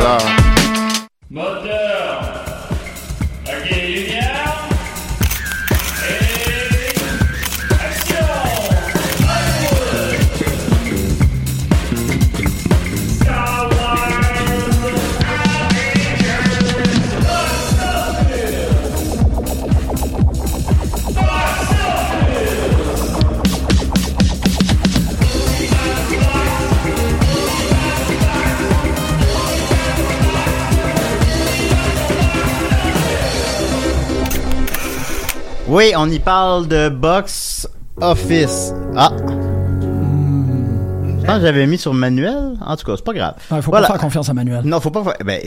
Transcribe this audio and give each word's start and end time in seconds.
C'est 0.00 1.89
Oui, 35.70 35.92
on 35.96 36.10
y 36.10 36.18
parle 36.18 36.66
de 36.66 36.88
box 36.88 37.68
office. 38.00 38.72
Ah. 38.96 39.12
Je 39.20 39.26
pense 41.26 41.36
que 41.36 41.42
j'avais 41.42 41.64
mis 41.68 41.78
sur 41.78 41.94
manuel. 41.94 42.54
En 42.60 42.76
tout 42.76 42.84
cas, 42.84 42.94
c'est 42.96 43.04
pas 43.04 43.12
grave. 43.12 43.34
Ouais, 43.52 43.62
faut 43.62 43.70
Voilà. 43.70 43.86
pas 43.86 43.92
faire 43.92 44.00
confiance 44.02 44.28
à 44.28 44.34
Manuel. 44.34 44.62
Non, 44.64 44.80
faut 44.80 44.90
pas 44.90 45.04
faire. 45.04 45.14
Ben, 45.24 45.40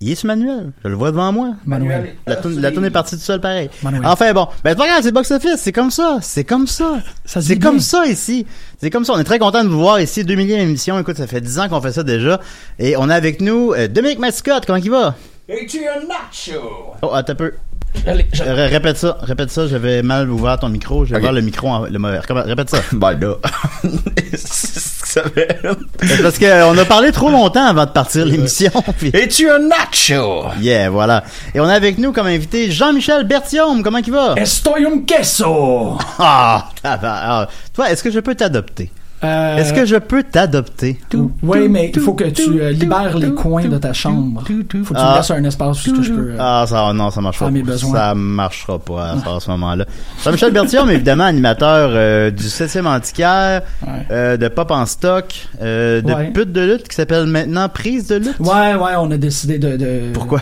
il 0.00 0.10
est 0.10 0.14
sur 0.14 0.26
manuel. 0.26 0.72
Je 0.84 0.88
le 0.90 0.96
vois 0.96 1.12
devant 1.12 1.32
moi. 1.32 1.52
Manuel. 1.64 2.14
La 2.26 2.36
tourne, 2.36 2.60
la 2.60 2.72
tourne 2.72 2.84
est 2.84 2.90
partie 2.90 3.14
tout 3.16 3.22
seul, 3.22 3.40
pareil. 3.40 3.70
Manuel. 3.82 4.02
Enfin 4.04 4.34
bon, 4.34 4.48
ben 4.62 4.70
c'est 4.72 4.76
pas 4.76 4.86
grave, 4.86 5.00
c'est 5.02 5.12
box 5.12 5.30
office, 5.30 5.56
c'est 5.56 5.72
comme 5.72 5.90
ça, 5.90 6.18
c'est 6.20 6.44
comme 6.44 6.66
ça. 6.66 6.98
C'est 7.24 7.58
comme 7.58 7.80
ça 7.80 8.04
ici. 8.06 8.44
C'est 8.78 8.90
comme 8.90 9.06
ça. 9.06 9.14
On 9.14 9.18
est 9.18 9.24
très 9.24 9.38
content 9.38 9.64
de 9.64 9.68
vous 9.70 9.80
voir 9.80 9.98
ici, 10.00 10.24
2 10.24 10.34
millième 10.34 10.60
émission. 10.60 10.98
Écoute, 10.98 11.16
ça 11.16 11.26
fait 11.26 11.40
10 11.40 11.58
ans 11.58 11.68
qu'on 11.70 11.80
fait 11.80 11.92
ça 11.92 12.02
déjà. 12.02 12.38
Et 12.78 12.96
on 12.98 13.08
a 13.08 13.14
avec 13.14 13.40
nous 13.40 13.72
euh, 13.72 13.88
Dominique 13.88 14.18
Mascotte. 14.18 14.66
Comment 14.66 14.78
il 14.78 14.90
va? 14.90 15.14
Es-tu 15.48 15.78
un 15.86 16.00
nacho? 16.06 16.60
Oh, 17.02 17.10
attends 17.14 17.32
un 17.32 17.36
peu. 17.36 17.52
Allez, 18.06 18.26
je- 18.32 18.42
Euh, 18.42 18.66
répète 18.68 18.96
ça, 18.96 19.18
répète 19.20 19.50
ça, 19.50 19.66
j'avais 19.66 20.02
mal 20.02 20.30
ouvert 20.30 20.58
ton 20.58 20.68
micro, 20.68 21.04
j'ai 21.04 21.14
Ok. 21.14 21.20
ouvert 21.20 21.32
le 21.32 21.40
micro 21.42 21.68
en, 21.68 21.84
le 21.86 21.98
mauvais. 21.98 22.20
Répète 22.28 22.70
ça. 22.70 22.78
Ben 22.92 23.18
là. 23.20 23.34
ça 24.34 25.22
fait. 25.24 25.58
Parce 26.22 26.38
qu'on 26.38 26.78
a 26.78 26.84
parlé 26.84 27.12
trop 27.12 27.30
longtemps 27.30 27.66
avant 27.66 27.84
de 27.84 27.90
partir 27.90 28.24
l'émission. 28.24 28.70
puis- 28.98 29.10
Es-tu 29.12 29.50
un 29.50 29.58
nacho? 29.58 30.44
Yeah, 30.60 30.88
voilà. 30.90 31.24
Et 31.54 31.60
on 31.60 31.64
a 31.66 31.74
avec 31.74 31.98
nous 31.98 32.12
comme 32.12 32.26
invité 32.26 32.70
Jean-Michel 32.70 33.24
Bertium. 33.26 33.82
Comment 33.82 33.98
il 33.98 34.12
va? 34.12 34.34
Estoy 34.36 34.86
un 34.86 35.00
queso! 35.00 35.98
Ah. 36.18 36.68
Ah, 36.84 37.48
toi, 37.74 37.90
est-ce 37.90 38.02
que 38.02 38.10
je 38.10 38.20
peux 38.20 38.34
t'adopter? 38.34 38.90
Euh, 39.22 39.56
Est-ce 39.58 39.74
que 39.74 39.84
je 39.84 39.96
peux 39.96 40.22
t'adopter? 40.22 40.98
Oui, 41.42 41.68
mais 41.68 41.92
il 41.94 42.00
faut 42.00 42.14
que 42.14 42.24
tu 42.24 42.60
euh, 42.60 42.70
libères 42.70 43.18
les 43.18 43.32
coins 43.32 43.66
de 43.66 43.76
ta 43.76 43.92
chambre. 43.92 44.40
Faut 44.46 44.54
que 44.54 44.62
tu 44.62 44.78
me 44.78 44.84
Ah. 44.94 45.16
laisses 45.18 45.30
un 45.30 45.44
espace 45.44 45.86
où 45.88 46.02
je 46.02 46.10
peux... 46.12 46.30
euh, 46.30 46.36
Ah, 46.38 46.64
ça, 46.66 46.90
non, 46.94 47.10
ça 47.10 47.20
marchera 47.20 47.50
pas. 47.50 47.60
besoins. 47.62 47.92
Ça 47.92 48.14
marchera 48.14 48.78
pas 48.78 49.10
à, 49.26 49.40
ce 49.40 49.50
moment-là. 49.50 49.84
Jean-Michel 50.24 50.52
Bertium, 50.52 50.90
évidemment, 50.90 51.24
animateur 51.24 51.90
euh, 51.92 52.30
du 52.30 52.44
7e 52.44 52.86
antiquaire, 52.86 53.62
Ouais. 53.86 54.06
euh, 54.10 54.36
de 54.38 54.48
Pop 54.48 54.70
en 54.70 54.86
stock, 54.86 55.48
euh, 55.60 56.00
de 56.00 56.12
Ouais. 56.14 56.30
pute 56.32 56.52
de 56.52 56.60
lutte 56.72 56.88
qui 56.88 56.94
s'appelle 56.96 57.26
maintenant 57.26 57.68
Prise 57.68 58.06
de 58.08 58.16
lutte. 58.16 58.40
Ouais, 58.40 58.74
ouais, 58.74 58.92
on 58.98 59.10
a 59.10 59.16
décidé 59.18 59.58
de... 59.58 59.76
de- 59.76 60.12
Pourquoi? 60.14 60.40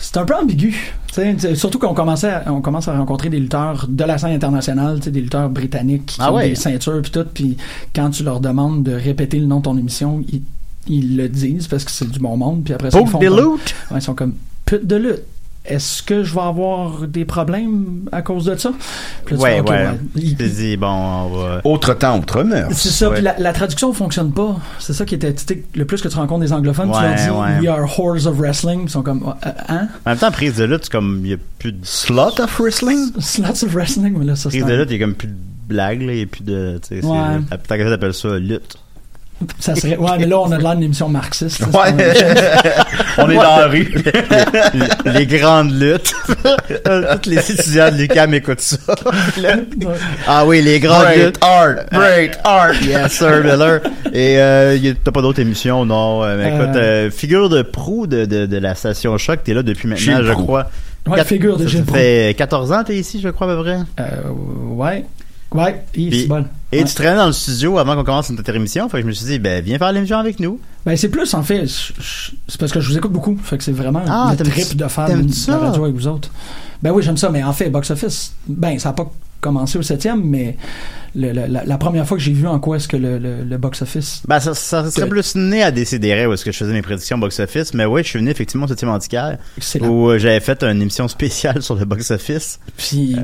C'est 0.00 0.16
un 0.16 0.24
peu 0.24 0.34
ambigu. 0.34 0.74
surtout 1.54 1.78
qu'on 1.78 1.92
commençait 1.94 2.30
à- 2.30 2.44
on 2.52 2.60
commence 2.60 2.88
à 2.88 2.96
rencontrer 2.96 3.28
des 3.28 3.38
lutteurs 3.38 3.86
de 3.88 4.04
la 4.04 4.16
scène 4.18 4.32
internationale, 4.32 4.98
des 5.00 5.20
lutteurs 5.20 5.48
britanniques 5.50 6.06
qui 6.06 6.16
Ah 6.20 6.32
ont 6.32 6.36
ouais. 6.36 6.50
des 6.50 6.54
ceintures 6.54 7.00
puis 7.02 7.10
tout, 7.10 7.24
puis 7.32 7.56
quand 7.94 8.10
tu 8.10 8.22
leur 8.24 8.40
demandes 8.40 8.82
de 8.82 8.92
répéter 8.92 9.38
le 9.38 9.46
nom 9.46 9.58
de 9.58 9.62
ton 9.64 9.76
émission, 9.76 10.24
ils, 10.32 10.42
ils 10.86 11.16
le 11.16 11.28
disent 11.28 11.68
parce 11.68 11.84
que 11.84 11.90
c'est 11.90 12.10
du 12.10 12.18
bon 12.18 12.36
monde, 12.36 12.62
puis 12.64 12.72
après 12.74 12.90
ça, 12.90 12.98
ils 13.04 13.06
font 13.10 13.18
comme-? 13.28 13.38
Ouais, 13.90 13.98
ils 13.98 14.02
sont 14.02 14.14
comme 14.14 14.34
pute 14.64 14.86
de 14.86 14.96
lutte. 14.96 15.22
Est-ce 15.70 16.02
que 16.02 16.24
je 16.24 16.34
vais 16.34 16.40
avoir 16.40 17.06
des 17.06 17.24
problèmes 17.24 18.08
à 18.12 18.22
cause 18.22 18.44
de 18.44 18.56
ça? 18.56 18.72
Puis 19.24 19.36
là, 19.36 19.40
tu 19.40 19.44
Ouais, 19.44 19.70
ouais. 19.70 19.88
Il- 20.16 20.36
Tu 20.36 20.48
dis, 20.48 20.76
bon, 20.76 20.88
on 20.88 21.28
va... 21.28 21.60
Autre 21.64 21.94
temps, 21.94 22.18
autre 22.18 22.42
mœurs. 22.42 22.70
c'est 22.72 22.88
ça, 22.90 23.08
Ouais. 23.08 23.14
puis 23.14 23.22
la, 23.22 23.38
la 23.38 23.52
traduction 23.52 23.92
fonctionne 23.92 24.32
pas. 24.32 24.56
C'est 24.78 24.92
ça 24.92 25.04
qui 25.04 25.14
était, 25.14 25.32
tu 25.32 25.64
le 25.74 25.84
plus 25.84 26.02
que 26.02 26.08
tu 26.08 26.16
rencontres 26.16 26.40
des 26.40 26.52
anglophones, 26.52 26.90
tu 26.90 26.96
Ouais, 26.98 27.02
leur 27.02 27.14
dis 27.14 27.30
ouais. 27.30 27.60
We 27.60 27.68
are 27.68 27.88
whores 27.98 28.26
of 28.26 28.38
wrestling, 28.38 28.82
ils 28.84 28.90
sont 28.90 29.02
comme 29.02 29.22
euh, 29.46 29.50
hein? 29.68 29.88
En 30.04 30.10
même 30.10 30.18
temps, 30.18 30.30
Prise 30.30 30.56
de 30.56 30.64
lutte, 30.64 30.84
c'est 30.84 30.92
comme, 30.92 31.20
il 31.24 31.30
y 31.30 31.34
a 31.34 31.38
plus 31.58 31.72
de... 31.72 31.78
Slot 31.84 32.40
of 32.40 32.58
wrestling? 32.60 33.12
Slots 33.20 33.64
of 33.64 33.72
wrestling, 33.74 34.16
mais 34.18 34.24
là 34.24 34.36
ça 34.36 34.50
c'est 34.50 34.58
Prise 34.58 34.70
de 34.70 34.76
lutte, 34.76 34.90
il 34.90 34.98
y 34.98 35.02
a 35.02 35.06
comme 35.06 35.14
plus 35.14 35.28
de 35.28 35.34
blagues, 35.68 36.02
là, 36.02 36.12
et 36.12 36.26
plus 36.26 36.42
de... 36.42 36.80
Tu 36.86 37.00
sais, 37.00 37.06
Ouais. 37.06 37.16
t'appelles 37.68 38.14
ça 38.14 38.38
lutte. 38.38 38.76
Ça 39.58 39.74
serait. 39.74 39.96
Ouais, 39.96 40.10
mais 40.18 40.26
là, 40.26 40.38
on 40.40 40.50
a 40.52 40.58
de 40.58 40.62
l'air 40.62 40.74
d'une 40.74 40.84
émission 40.84 41.08
marxiste. 41.08 41.60
Ouais. 41.66 41.94
On 43.18 43.30
est 43.30 43.34
dans 43.36 43.42
la 43.42 43.66
rue. 43.66 43.92
les, 45.04 45.12
les 45.12 45.26
grandes 45.38 45.72
luttes. 45.72 46.12
Toutes 47.12 47.26
les 47.26 47.50
étudiants 47.52 47.90
de 47.90 47.96
l'UQAM 47.96 48.34
écoutent 48.34 48.60
ça. 48.60 48.76
ah 50.26 50.44
oui, 50.46 50.62
les 50.62 50.80
grandes 50.80 51.04
Great 51.04 51.18
luttes. 51.26 51.38
art, 51.42 51.74
great 51.92 52.38
art. 52.44 52.82
Yes, 52.82 53.12
sir, 53.12 53.42
Miller. 53.44 53.80
Et 54.12 54.38
euh, 54.38 54.76
y 54.76 54.88
a- 54.90 54.94
t'as 54.94 55.10
pas 55.10 55.22
d'autres 55.22 55.40
émissions, 55.40 55.84
non? 55.84 56.22
Euh, 56.24 56.36
mais 56.36 56.50
Euh. 56.52 56.56
écoute, 56.64 56.76
euh, 56.76 57.10
figure 57.10 57.48
de 57.48 57.62
proue 57.62 58.06
de, 58.06 58.24
de, 58.24 58.46
de 58.46 58.56
la 58.58 58.74
station 58.74 59.16
Choc, 59.18 59.40
t'es 59.44 59.54
là 59.54 59.62
depuis 59.62 59.88
maintenant, 59.88 60.22
je 60.22 60.32
crois, 60.32 60.70
Ouais, 61.06 61.16
Quatre- 61.16 61.28
figure 61.28 61.56
de 61.56 61.66
ça, 61.66 61.78
fait 61.94 62.34
14 62.36 62.72
ans, 62.72 62.84
t'es 62.84 62.94
ici, 62.94 63.20
je 63.22 63.30
crois, 63.30 63.50
à 63.50 63.56
peu 63.56 63.62
près. 63.62 63.78
Euh, 64.00 64.04
ouais. 64.74 65.06
Ouais, 65.52 65.84
c'est 65.94 66.26
bon. 66.28 66.44
Et 66.72 66.78
Ouais. 66.78 66.84
tu 66.84 66.94
traînais 66.94 67.16
dans 67.16 67.26
le 67.26 67.32
studio 67.32 67.78
avant 67.78 67.96
qu'on 67.96 68.04
commence 68.04 68.30
notre 68.30 68.54
émission, 68.54 68.88
fait 68.88 68.98
que 68.98 69.02
je 69.02 69.06
me 69.08 69.12
suis 69.12 69.26
dit, 69.26 69.38
ben, 69.40 69.62
viens 69.64 69.76
faire 69.78 69.90
l'émission 69.92 70.18
avec 70.18 70.38
nous. 70.38 70.60
Ben, 70.86 70.96
c'est 70.96 71.08
plus, 71.08 71.34
en 71.34 71.42
fait, 71.42 71.66
c'est 71.66 72.60
parce 72.60 72.70
que 72.70 72.80
je 72.80 72.88
vous 72.88 72.96
écoute 72.96 73.10
beaucoup. 73.12 73.36
Fait 73.42 73.58
que 73.58 73.64
c'est 73.64 73.72
vraiment 73.72 74.02
Ah, 74.08 74.32
le 74.38 74.44
trip 74.44 74.76
de 74.76 74.86
faire 74.86 75.08
ça? 75.32 75.52
la 75.52 75.58
radio 75.58 75.84
avec 75.84 75.96
vous 75.96 76.06
autres. 76.06 76.30
Ben 76.82 76.92
oui, 76.92 77.02
j'aime 77.02 77.16
ça, 77.16 77.28
mais 77.30 77.42
en 77.42 77.52
fait, 77.52 77.68
Box 77.70 77.90
Office, 77.90 78.32
ben, 78.46 78.78
ça 78.78 78.90
n'a 78.90 78.92
pas 78.92 79.10
commencé 79.40 79.78
au 79.78 79.82
septième, 79.82 80.22
mais 80.22 80.56
le- 81.14 81.32
le- 81.32 81.46
la, 81.46 81.64
la 81.64 81.78
première 81.78 82.06
fois 82.06 82.16
que 82.16 82.22
j'ai 82.22 82.32
vu 82.32 82.46
en 82.46 82.58
quoi 82.60 82.76
est-ce 82.76 82.86
que 82.88 82.96
le, 82.96 83.18
le, 83.18 83.42
le 83.42 83.58
Box 83.58 83.82
Office. 83.82 84.22
Ben, 84.28 84.38
ça, 84.40 84.54
ça 84.54 84.88
serait 84.90 85.06
Que- 85.06 85.10
plus 85.10 85.34
né 85.34 85.62
à 85.62 85.70
Décideret 85.70 86.26
où 86.26 86.32
est-ce 86.32 86.44
que 86.44 86.52
je 86.52 86.58
faisais 86.58 86.72
mes 86.72 86.82
prédictions 86.82 87.18
box-office, 87.18 87.74
mais 87.74 87.84
oui, 87.84 88.02
je 88.04 88.08
suis 88.08 88.18
venu 88.18 88.30
effectivement 88.30 88.66
au 88.66 88.68
7 88.68 88.84
antiquaire, 88.84 89.38
où 89.80 90.08
euh, 90.10 90.18
j'avais 90.18 90.40
fait 90.40 90.62
une 90.62 90.80
émission 90.82 91.08
spéciale 91.08 91.62
sur 91.62 91.74
le 91.74 91.84
box-office. 91.84 92.60
Puis 92.76 93.16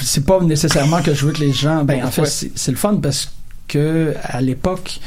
c'est 0.00 0.24
pas 0.24 0.40
nécessairement 0.40 1.02
que 1.02 1.12
je 1.14 1.26
veux 1.26 1.32
que 1.32 1.40
les 1.40 1.52
gens. 1.52 1.84
Ben 1.84 2.04
en 2.04 2.10
fait 2.10 2.22
Ouais. 2.22 2.28
c'est 2.54 2.70
le 2.70 2.76
fun 2.76 2.96
parce 3.02 3.30
que 3.68 4.14
à 4.22 4.40
l'époque 4.40 5.00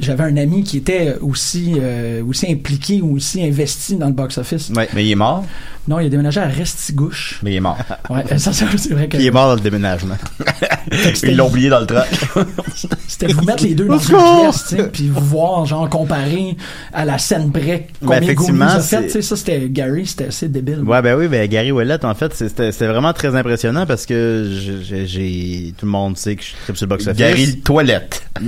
j'avais 0.00 0.24
un 0.24 0.36
ami 0.36 0.64
qui 0.64 0.78
était 0.78 1.16
aussi 1.20 1.74
euh, 1.78 2.22
aussi 2.24 2.50
impliqué 2.50 3.00
ou 3.02 3.16
aussi 3.16 3.42
investi 3.42 3.96
dans 3.96 4.06
le 4.06 4.12
box 4.12 4.38
office. 4.38 4.70
Ouais. 4.70 4.88
Mais 4.94 5.04
il 5.04 5.10
est 5.10 5.16
mort? 5.16 5.44
Non, 5.88 5.98
il 5.98 6.06
a 6.06 6.08
déménagé 6.08 6.38
à 6.40 6.46
Restigouche. 6.46 7.40
Mais 7.42 7.52
il 7.52 7.56
est 7.56 7.60
mort. 7.60 7.76
Ouais, 8.10 8.38
ça, 8.38 8.52
c'est 8.52 8.64
vrai 8.92 9.08
que 9.08 9.16
il 9.16 9.26
est 9.26 9.30
mort 9.30 9.48
dans 9.48 9.54
le 9.54 9.60
déménagement. 9.60 10.16
Ils 11.22 11.36
l'ont 11.36 11.48
oublié 11.48 11.68
dans 11.68 11.80
le 11.80 11.86
track. 11.86 12.08
c'était 13.08 13.32
vous 13.32 13.42
mettre 13.44 13.64
les 13.64 13.74
deux 13.74 13.86
dans 13.86 13.98
une 13.98 14.16
pièce, 14.16 14.74
puis 14.92 15.08
vous 15.08 15.24
voir 15.24 15.64
genre 15.66 15.88
comparer 15.88 16.56
à 16.92 17.04
la 17.04 17.18
scène 17.18 17.50
près 17.52 17.86
combien 18.00 18.18
Ben, 18.18 18.22
effectivement, 18.24 18.64
a 18.66 18.80
fait, 18.80 19.22
ça 19.22 19.36
c'était 19.36 19.68
Gary, 19.70 20.06
c'était 20.06 20.26
assez 20.26 20.48
débile. 20.48 20.80
Ouais, 20.82 21.00
ben 21.02 21.16
oui, 21.16 21.28
ben 21.28 21.48
Gary 21.48 21.72
Ouellet, 21.72 22.04
en 22.04 22.14
fait, 22.14 22.34
c'était 22.34 22.86
vraiment 22.86 23.12
très 23.12 23.34
impressionnant 23.34 23.86
parce 23.86 24.04
que 24.06 24.48
j'ai- 25.04 25.74
tout 25.76 25.86
le 25.86 25.92
monde 25.92 26.16
sait 26.16 26.36
que 26.36 26.42
je 26.42 26.52
tripe 26.64 26.76
sur 26.76 26.86
le 26.86 26.90
box-office. 26.90 27.18
Gary 27.18 27.60
Toilette. 27.60 28.22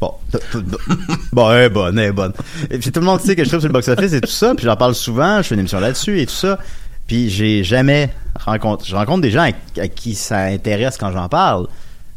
Bon, 0.00 0.14
bon, 1.32 1.50
elle 1.52 1.64
est 1.64 1.68
bonne, 1.70 1.98
elle 1.98 2.08
est 2.08 2.12
bonne. 2.12 2.32
Et 2.70 2.78
puis 2.78 2.90
tout 2.92 3.00
le 3.00 3.06
monde 3.06 3.20
sait 3.20 3.36
que 3.36 3.44
je 3.44 3.48
tripe 3.48 3.60
sur 3.60 3.68
le 3.68 3.72
box-office 3.72 4.12
et 4.12 4.20
tout 4.20 4.30
ça, 4.30 4.54
puis 4.54 4.64
j'en 4.64 4.76
parle 4.76 4.94
souvent, 4.94 5.38
je 5.38 5.48
fais 5.48 5.54
une 5.54 5.60
émission 5.60 5.80
là-dessus 5.80 6.20
et 6.20 6.26
tout 6.26 6.34
ça. 6.34 6.58
Puis 7.06 7.28
j'ai 7.30 7.64
jamais 7.64 8.10
rencontré, 8.38 8.88
je 8.88 8.94
rencontre 8.96 9.20
des 9.22 9.30
gens 9.30 9.42
à, 9.42 9.80
à 9.80 9.88
qui 9.88 10.14
ça 10.14 10.42
intéresse 10.42 10.96
quand 10.96 11.12
j'en 11.12 11.28
parle. 11.28 11.66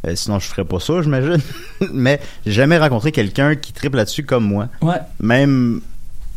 Euh, 0.06 0.13
sinon, 0.15 0.38
je 0.39 0.47
ferais 0.47 0.65
pas 0.65 0.80
ça, 0.80 1.01
j'imagine. 1.01 1.39
Mais 1.94 2.19
j'ai 2.45 2.51
jamais 2.51 2.77
rencontré 2.77 3.12
quelqu'un 3.12 3.56
qui 3.56 3.71
triple 3.74 3.97
là-dessus 3.97 4.24
comme 4.24 4.44
moi. 4.44 4.68
Ouais. 4.81 4.97
Même 5.21 5.81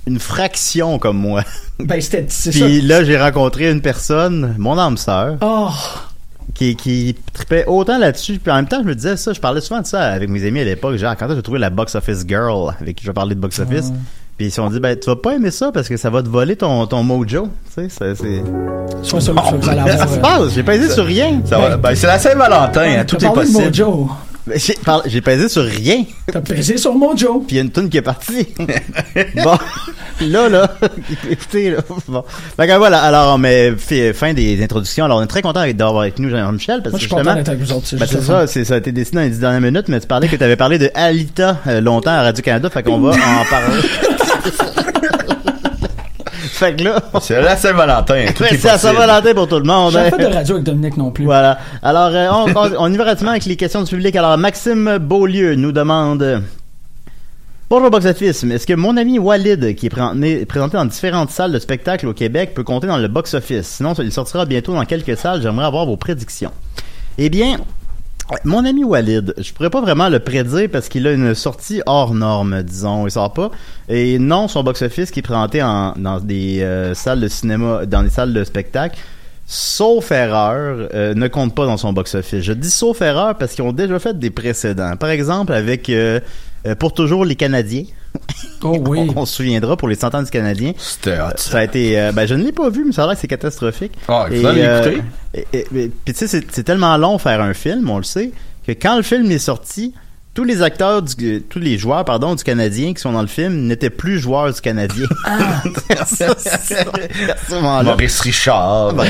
une 0.07 0.21
fraction 0.21 0.99
comme 0.99 1.19
moi. 1.19 1.43
Ben 1.81 2.01
c'était 2.01 2.27
ça. 2.29 2.51
Puis 2.51 2.81
là, 2.81 3.05
j'ai 3.05 3.19
rencontré 3.19 3.71
une 3.71 3.81
personne, 3.81 4.55
mon 4.57 4.79
âme 4.79 4.97
sœur, 4.97 5.37
Oh, 5.43 5.69
qui, 6.55 6.77
qui 6.77 7.17
tripait 7.33 7.65
autant 7.67 7.99
là-dessus. 7.99 8.39
Puis 8.39 8.51
en 8.51 8.57
même 8.57 8.69
temps, 8.69 8.81
je 8.83 8.87
me 8.89 8.95
disais 8.95 9.17
ça, 9.17 9.33
je 9.33 9.41
parlais 9.41 9.61
souvent 9.61 9.81
de 9.81 9.87
ça 9.87 10.03
avec 10.13 10.29
mes 10.29 10.47
amis 10.47 10.61
à 10.61 10.65
l'époque. 10.65 10.97
Genre, 10.97 11.15
quand 11.17 11.29
j'ai 11.35 11.43
trouvé 11.43 11.59
la 11.59 11.71
box 11.71 11.95
office 11.95 12.25
girl 12.27 12.75
avec 12.81 12.97
qui 12.97 13.05
je 13.05 13.11
vais 13.11 13.15
parler 13.15 13.35
de 13.35 13.41
box 13.41 13.59
office? 13.59 13.93
Puis 14.37 14.47
ils 14.49 14.51
se 14.51 14.57
sont 14.57 14.69
dit, 14.69 14.81
ben, 14.81 14.99
tu 14.99 15.07
vas 15.07 15.17
pas 15.17 15.35
aimer 15.35 15.51
ça 15.51 15.73
parce 15.73 15.89
que 15.89 15.97
ça 15.97 16.11
va 16.11 16.23
te 16.23 16.29
voler 16.29 16.57
ton, 16.57 16.87
ton 16.87 17.03
mojo. 17.03 17.49
Tu 17.75 17.83
sais, 17.83 17.89
ça, 17.89 18.15
c'est. 18.15 18.43
sois 19.03 19.21
sûr 19.21 19.35
que 19.35 19.41
avoir. 19.69 20.09
se 20.11 20.19
passe? 20.19 20.53
J'ai 20.55 20.63
pesé 20.63 20.91
sur 20.91 21.07
rien. 21.07 21.41
Ça 21.47 21.59
va- 21.59 21.77
ben, 21.79 21.95
c'est 21.95 22.07
la 22.07 22.19
Saint-Valentin, 22.19 22.99
hein, 23.01 23.05
tout 23.07 23.23
est 23.25 23.33
possible. 23.33 23.65
Mojo. 23.65 24.11
J'ai 24.55 24.75
par- 24.75 25.03
j'ai 25.07 25.21
pesé 25.21 25.49
sur 25.49 25.65
rien. 25.65 26.05
T'as 26.33 26.41
pesé 26.41 26.77
sur 26.77 26.95
Mojo. 26.95 27.41
Puis 27.41 27.57
il 27.57 27.57
y 27.57 27.59
a 27.59 27.63
une 27.63 27.71
tune 27.73 27.89
qui 27.89 27.97
est 27.97 28.03
partie. 28.03 28.47
bon, 29.43 29.59
là, 30.21 30.49
là, 30.49 30.77
écoutez, 31.29 31.71
là. 31.71 31.79
Bon. 32.07 32.23
Fait 32.57 32.69
que 32.69 32.77
voilà, 32.77 33.03
alors 33.03 33.35
on 33.35 33.39
met 33.39 33.73
fi- 33.77 34.13
fin 34.15 34.35
des 34.35 34.63
introductions. 34.63 35.05
Alors 35.05 35.19
on 35.19 35.23
est 35.23 35.27
très 35.27 35.43
content 35.43 35.65
d'avoir 35.73 36.03
avec 36.03 36.19
nous 36.21 36.31
Jean-Michel 36.31 36.81
parce 36.83 36.93
Moi, 36.93 36.99
que 36.99 37.03
je 37.03 37.09
suis 37.09 37.11
content 37.11 37.23
justement, 37.23 37.35
d'être 37.37 37.49
avec 37.49 37.61
vous 37.61 37.73
autres. 37.73 37.87
c'est 37.87 37.97
Ben, 37.99 38.07
c'est 38.09 38.23
ça, 38.23 38.47
c'est, 38.47 38.65
ça 38.65 38.75
a 38.75 38.79
été 38.79 38.93
décidé 38.93 39.17
dans 39.17 39.23
les 39.25 39.31
dix 39.31 39.41
dernières 39.41 39.61
minutes, 39.61 39.89
mais 39.89 39.99
tu 40.01 40.07
parlais 40.07 40.29
que 40.29 40.37
tu 40.37 40.45
avais 40.45 40.57
parlé 40.57 40.79
de 40.79 40.91
Alita 40.95 41.59
euh, 41.67 41.81
longtemps 41.81 42.13
à 42.13 42.23
Radio-Canada, 42.23 42.71
fait 42.71 42.83
qu'on 42.85 43.01
va 43.01 43.11
en 43.11 43.45
parler. 43.51 43.83
fait 46.67 46.77
que 46.77 46.85
là, 46.85 47.03
C'est 47.21 47.41
la 47.41 47.57
Saint-Valentin. 47.57 48.25
c'est 48.29 48.35
possible. 48.35 48.79
Saint-Valentin 48.79 49.35
pour 49.35 49.49
tout 49.49 49.59
le 49.59 49.65
monde. 49.65 49.93
J'ai 49.93 49.99
hein. 49.99 50.11
pas 50.11 50.19
de 50.19 50.27
radio 50.27 50.55
avec 50.55 50.67
Dominique 50.67 50.97
non 50.97 51.11
plus. 51.11 51.25
Voilà. 51.25 51.59
Alors, 51.83 52.11
euh, 52.13 52.29
on, 52.31 52.51
on, 52.57 52.73
on 52.79 52.93
y 52.93 52.97
va 52.97 53.05
rapidement 53.05 53.33
avec 53.33 53.45
les 53.45 53.57
questions 53.57 53.83
du 53.83 53.91
public. 53.91 54.15
Alors, 54.17 54.37
Maxime 54.39 54.99
Beaulieu 54.99 55.55
nous 55.55 55.73
demande... 55.73 56.43
Bonjour 57.69 57.91
Box 57.91 58.07
Office, 58.07 58.45
mais 58.45 58.55
est-ce 58.55 58.67
que 58.67 58.75
mon 58.75 58.97
ami 58.97 59.19
Walid, 59.19 59.75
qui 59.75 59.87
est 59.87 59.91
présenté, 59.91 60.47
présenté 60.47 60.77
dans 60.77 60.85
différentes 60.85 61.31
salles 61.31 61.51
de 61.51 61.59
spectacle 61.59 62.07
au 62.07 62.13
Québec, 62.13 62.55
peut 62.55 62.63
compter 62.63 62.87
dans 62.87 62.97
le 62.97 63.09
Box 63.09 63.35
Office? 63.35 63.67
Sinon, 63.67 63.93
il 63.95 64.13
sortira 64.13 64.45
bientôt 64.47 64.73
dans 64.73 64.85
quelques 64.85 65.17
salles. 65.17 65.43
J'aimerais 65.43 65.67
avoir 65.67 65.85
vos 65.85 65.97
prédictions. 65.97 66.53
Eh 67.19 67.29
bien, 67.29 67.59
mon 68.45 68.65
ami 68.65 68.83
Walid, 68.83 69.35
je 69.39 69.53
pourrais 69.53 69.71
pas 69.71 69.81
vraiment 69.81 70.09
le 70.09 70.19
prédire 70.19 70.69
parce 70.71 70.89
qu'il 70.89 71.07
a 71.07 71.13
une 71.13 71.35
sortie 71.35 71.81
hors 71.87 72.15
norme, 72.15 72.63
disons. 72.63 73.07
Il 73.07 73.11
sort 73.11 73.33
pas. 73.33 73.51
Et 73.89 74.19
non, 74.19 74.49
son 74.49 74.63
box-office 74.65 75.11
qui 75.11 75.21
est 75.21 75.23
présenté 75.23 75.63
en, 75.63 75.93
dans 75.97 76.21
des 76.21 76.63
euh, 76.63 76.95
salles 76.95 77.21
de 77.21 77.29
cinéma, 77.29 77.87
dans 77.87 78.03
des 78.03 78.11
salles 78.11 78.33
de 78.33 78.43
spectacle, 78.43 78.99
sauf 79.47 80.11
erreur, 80.11 80.89
euh, 80.93 81.15
ne 81.15 81.29
compte 81.29 81.55
pas 81.55 81.67
dans 81.67 81.77
son 81.77 81.93
box-office. 81.93 82.43
Je 82.43 82.53
dis 82.53 82.71
sauf 82.71 83.01
erreur 83.01 83.37
parce 83.37 83.55
qu'ils 83.55 83.65
ont 83.65 83.73
déjà 83.73 83.99
fait 83.99 84.19
des 84.19 84.31
précédents. 84.31 84.97
Par 84.97 85.11
exemple, 85.11 85.53
avec 85.53 85.89
euh, 85.89 86.21
euh, 86.67 86.75
Pour 86.75 86.93
toujours 86.93 87.25
les 87.25 87.37
Canadiens. 87.37 87.85
Oh 88.63 88.77
oui. 88.87 89.11
on, 89.15 89.21
on 89.21 89.27
se 89.27 89.35
souviendra 89.37 89.77
pour 89.77 89.89
les 89.89 89.95
100 89.95 90.15
ans 90.15 90.23
du 90.23 90.31
Canadien. 90.31 90.73
C'était 90.79 91.19
hot. 91.21 91.31
Ça 91.37 91.59
a 91.59 91.65
été, 91.65 91.99
euh, 92.01 92.13
ben 92.13 92.27
je 92.27 92.35
ne 92.35 92.43
l'ai 92.45 92.53
pas 92.53 92.69
vu, 92.71 92.85
mais 92.85 92.93
ça 92.93 93.05
a 93.05 93.07
l'air 93.07 93.15
que 93.15 93.21
c'est 93.21 93.29
catastrophique. 93.29 93.93
Ah, 94.09 94.27
euh, 94.31 94.83
l'écouter. 94.83 95.91
Puis 96.05 96.15
tu 96.15 96.27
sais, 96.27 96.27
c'est- 96.51 96.63
tellement 96.63 96.97
long 96.97 97.19
faire 97.19 97.41
un 97.43 97.55
film, 97.55 97.89
on 97.91 97.99
le 97.99 98.05
sait, 98.05 98.31
que 98.67 98.73
quand 98.73 98.97
le 98.97 99.03
film 99.03 99.31
est 99.31 99.39
sorti, 99.39 99.95
tous 100.35 100.45
les 100.45 100.61
acteurs, 100.61 101.01
du, 101.01 101.43
tous 101.49 101.59
les 101.61 101.79
joueurs, 101.79 102.05
pardon, 102.05 102.35
du 102.35 102.45
Canadien 102.45 102.93
qui 102.93 103.01
sont 103.01 103.13
dans 103.13 103.23
le 103.23 103.27
film 103.27 103.67
n'étaient 103.69 103.89
plus 103.89 104.19
joueurs 104.19 104.53
du 104.53 104.61
Canadien. 104.61 105.07
Ah. 105.25 105.63
Ça. 106.07 106.35
Maurice 107.83 108.21
Richard. 108.21 108.93
Ben. 108.95 109.05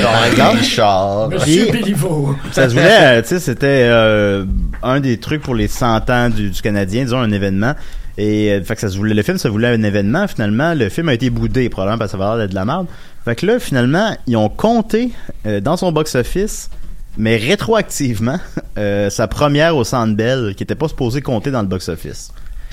Richard. 0.53 1.29
Monsieur 1.29 1.71
Béliveau. 1.71 2.35
Ça 2.51 2.69
se 2.69 2.73
voulait, 2.73 3.17
euh, 3.17 3.21
tu 3.21 3.29
sais, 3.29 3.39
c'était 3.39 3.83
euh, 3.89 4.45
un 4.83 4.99
des 4.99 5.17
trucs 5.19 5.41
pour 5.41 5.55
les 5.55 5.67
100 5.67 6.09
ans 6.09 6.29
du, 6.29 6.49
du 6.49 6.61
Canadien, 6.61 7.03
disons 7.03 7.19
un 7.19 7.31
événement. 7.31 7.73
Et 8.17 8.51
euh, 8.51 8.63
fait 8.63 8.75
que 8.75 8.81
ça 8.81 8.89
se 8.89 8.97
voulait, 8.97 9.13
le 9.13 9.21
film 9.23 9.37
se 9.37 9.47
voulait 9.47 9.67
un 9.67 9.83
événement. 9.83 10.27
Finalement, 10.27 10.73
le 10.73 10.89
film 10.89 11.09
a 11.09 11.13
été 11.13 11.29
boudé, 11.29 11.69
probablement 11.69 11.97
parce 11.99 12.11
que 12.11 12.17
ça 12.17 12.23
va 12.23 12.37
l'air 12.37 12.49
de 12.49 12.55
la 12.55 12.65
merde. 12.65 12.87
Fait 13.25 13.35
que 13.35 13.45
là, 13.45 13.59
finalement, 13.59 14.15
ils 14.25 14.37
ont 14.37 14.49
compté 14.49 15.11
euh, 15.45 15.59
dans 15.59 15.77
son 15.77 15.91
box-office, 15.91 16.69
mais 17.17 17.35
rétroactivement, 17.37 18.39
euh, 18.77 19.09
sa 19.09 19.27
première 19.27 19.75
au 19.77 19.83
Centre 19.83 20.15
Bell, 20.15 20.53
qui 20.55 20.63
était 20.63 20.75
pas 20.75 20.87
supposé 20.87 21.21
compter 21.21 21.51
dans 21.51 21.61
le 21.61 21.67
box-office. 21.67 22.31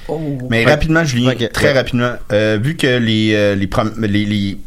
Oh. 0.09 0.21
Mais 0.51 0.65
Ouais. 0.65 0.71
rapidement, 0.73 1.05
Julien, 1.05 1.33
Ok, 1.33 1.51
très 1.53 1.67
ouais. 1.69 1.73
rapidement, 1.73 2.13
euh, 2.33 2.59
vu 2.63 2.77
que 2.77 2.99
les, 2.99 3.55
les, 3.57 3.67
prom- 3.67 3.93
les, 4.01 4.25
les 4.27 4.59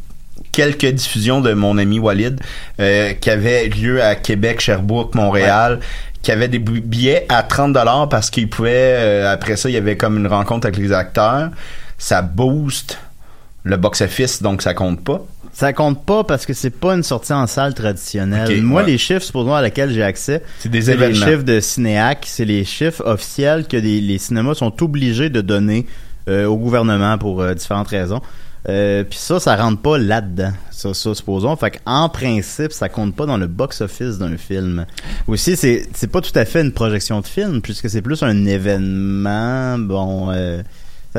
quelques 0.51 0.87
diffusions 0.87 1.41
de 1.41 1.53
mon 1.53 1.77
ami 1.77 1.99
Walid 1.99 2.39
euh, 2.79 3.13
qui 3.13 3.29
avaient 3.29 3.67
lieu 3.67 4.01
à 4.01 4.15
Québec, 4.15 4.59
Sherbrooke, 4.59 5.13
Montréal, 5.13 5.79
qui 6.21 6.31
avaient 6.31 6.47
des 6.47 6.59
billets 6.59 7.25
à 7.29 7.43
30 7.43 7.73
dollars 7.73 8.09
parce 8.09 8.29
qu'ils 8.29 8.49
pouvaient 8.49 8.95
euh, 8.97 9.31
après 9.31 9.55
ça, 9.55 9.69
il 9.69 9.73
y 9.73 9.77
avait 9.77 9.97
comme 9.97 10.17
une 10.17 10.27
rencontre 10.27 10.67
avec 10.67 10.77
les 10.79 10.91
acteurs, 10.91 11.49
ça 11.97 12.21
booste 12.21 12.97
le 13.63 13.77
box 13.77 14.01
office 14.01 14.41
donc 14.41 14.61
ça 14.61 14.73
compte 14.73 15.03
pas. 15.03 15.21
Ça 15.53 15.73
compte 15.73 16.05
pas 16.05 16.23
parce 16.23 16.45
que 16.45 16.53
c'est 16.53 16.69
pas 16.69 16.93
une 16.93 17.01
sortie 17.01 17.33
en 17.33 17.47
salle 17.47 17.73
traditionnelle. 17.73 18.61
Moi, 18.61 18.81
ouais. 18.83 18.87
les 18.91 18.99
chiffres, 18.99 19.23
supposons 19.23 19.55
à 19.55 19.61
laquelle 19.61 19.89
j'ai 19.91 20.03
accès, 20.03 20.43
C'est 20.59 20.69
des 20.69 20.83
c'est 20.83 20.95
les 20.95 21.03
événements. 21.05 21.25
chiffres 21.25 21.43
de 21.43 21.59
Cinéac, 21.59 22.25
c'est 22.27 22.45
les 22.45 22.63
chiffres 22.63 23.01
officiels 23.05 23.65
que 23.65 23.75
les, 23.75 23.99
les 23.99 24.19
cinémas 24.19 24.53
sont 24.53 24.83
obligés 24.83 25.31
de 25.31 25.41
donner 25.41 25.87
euh, 26.29 26.45
au 26.45 26.57
gouvernement 26.57 27.17
pour 27.17 27.41
euh, 27.41 27.55
différentes 27.55 27.87
raisons. 27.87 28.21
Euh, 28.69 29.03
Puis 29.03 29.19
ça, 29.19 29.39
ça 29.39 29.55
rentre 29.55 29.81
pas 29.81 29.97
là-dedans. 29.97 30.51
Ça, 30.71 30.93
supposons. 30.93 31.55
Fait 31.55 31.79
en 31.85 32.09
principe, 32.09 32.71
ça 32.71 32.89
compte 32.89 33.15
pas 33.15 33.25
dans 33.25 33.37
le 33.37 33.47
box-office 33.47 34.17
d'un 34.17 34.37
film. 34.37 34.85
Aussi, 35.27 35.55
c'est 35.55 35.87
c'est 35.93 36.11
pas 36.11 36.21
tout 36.21 36.37
à 36.37 36.45
fait 36.45 36.61
une 36.61 36.71
projection 36.71 37.21
de 37.21 37.25
film, 37.25 37.61
puisque 37.61 37.89
c'est 37.89 38.01
plus 38.01 38.21
un 38.23 38.45
événement. 38.45 39.79
Bon, 39.79 40.29
euh, 40.31 40.61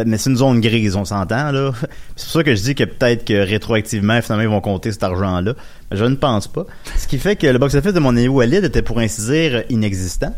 mais 0.07 0.18
c'est 0.18 0.30
une 0.30 0.37
zone 0.37 0.61
grise, 0.61 0.97
on 0.97 1.04
s'entend 1.04 1.50
là. 1.50 1.73
C'est 2.16 2.25
pour 2.26 2.33
ça 2.33 2.45
que 2.45 2.54
je 2.54 2.62
dis 2.62 2.75
que 2.75 2.85
peut-être 2.85 3.25
que 3.25 3.35
rétroactivement, 3.35 4.21
finalement, 4.23 4.45
ils 4.45 4.49
vont 4.49 4.61
compter 4.61 4.92
cet 4.92 5.02
argent-là. 5.02 5.54
Mais 5.90 5.97
Je 5.97 6.04
ne 6.04 6.14
pense 6.14 6.47
pas. 6.47 6.66
Ce 6.97 7.09
qui 7.09 7.18
fait 7.18 7.37
que 7.37 7.47
le 7.47 7.59
box-office 7.59 7.95
de 7.95 8.00
mon 8.00 8.16
ami 8.16 8.28
Walid 8.28 8.64
était 8.64 8.83
pour 8.83 8.99
ainsi 8.99 9.23
dire 9.23 9.64
inexistant 9.71 10.35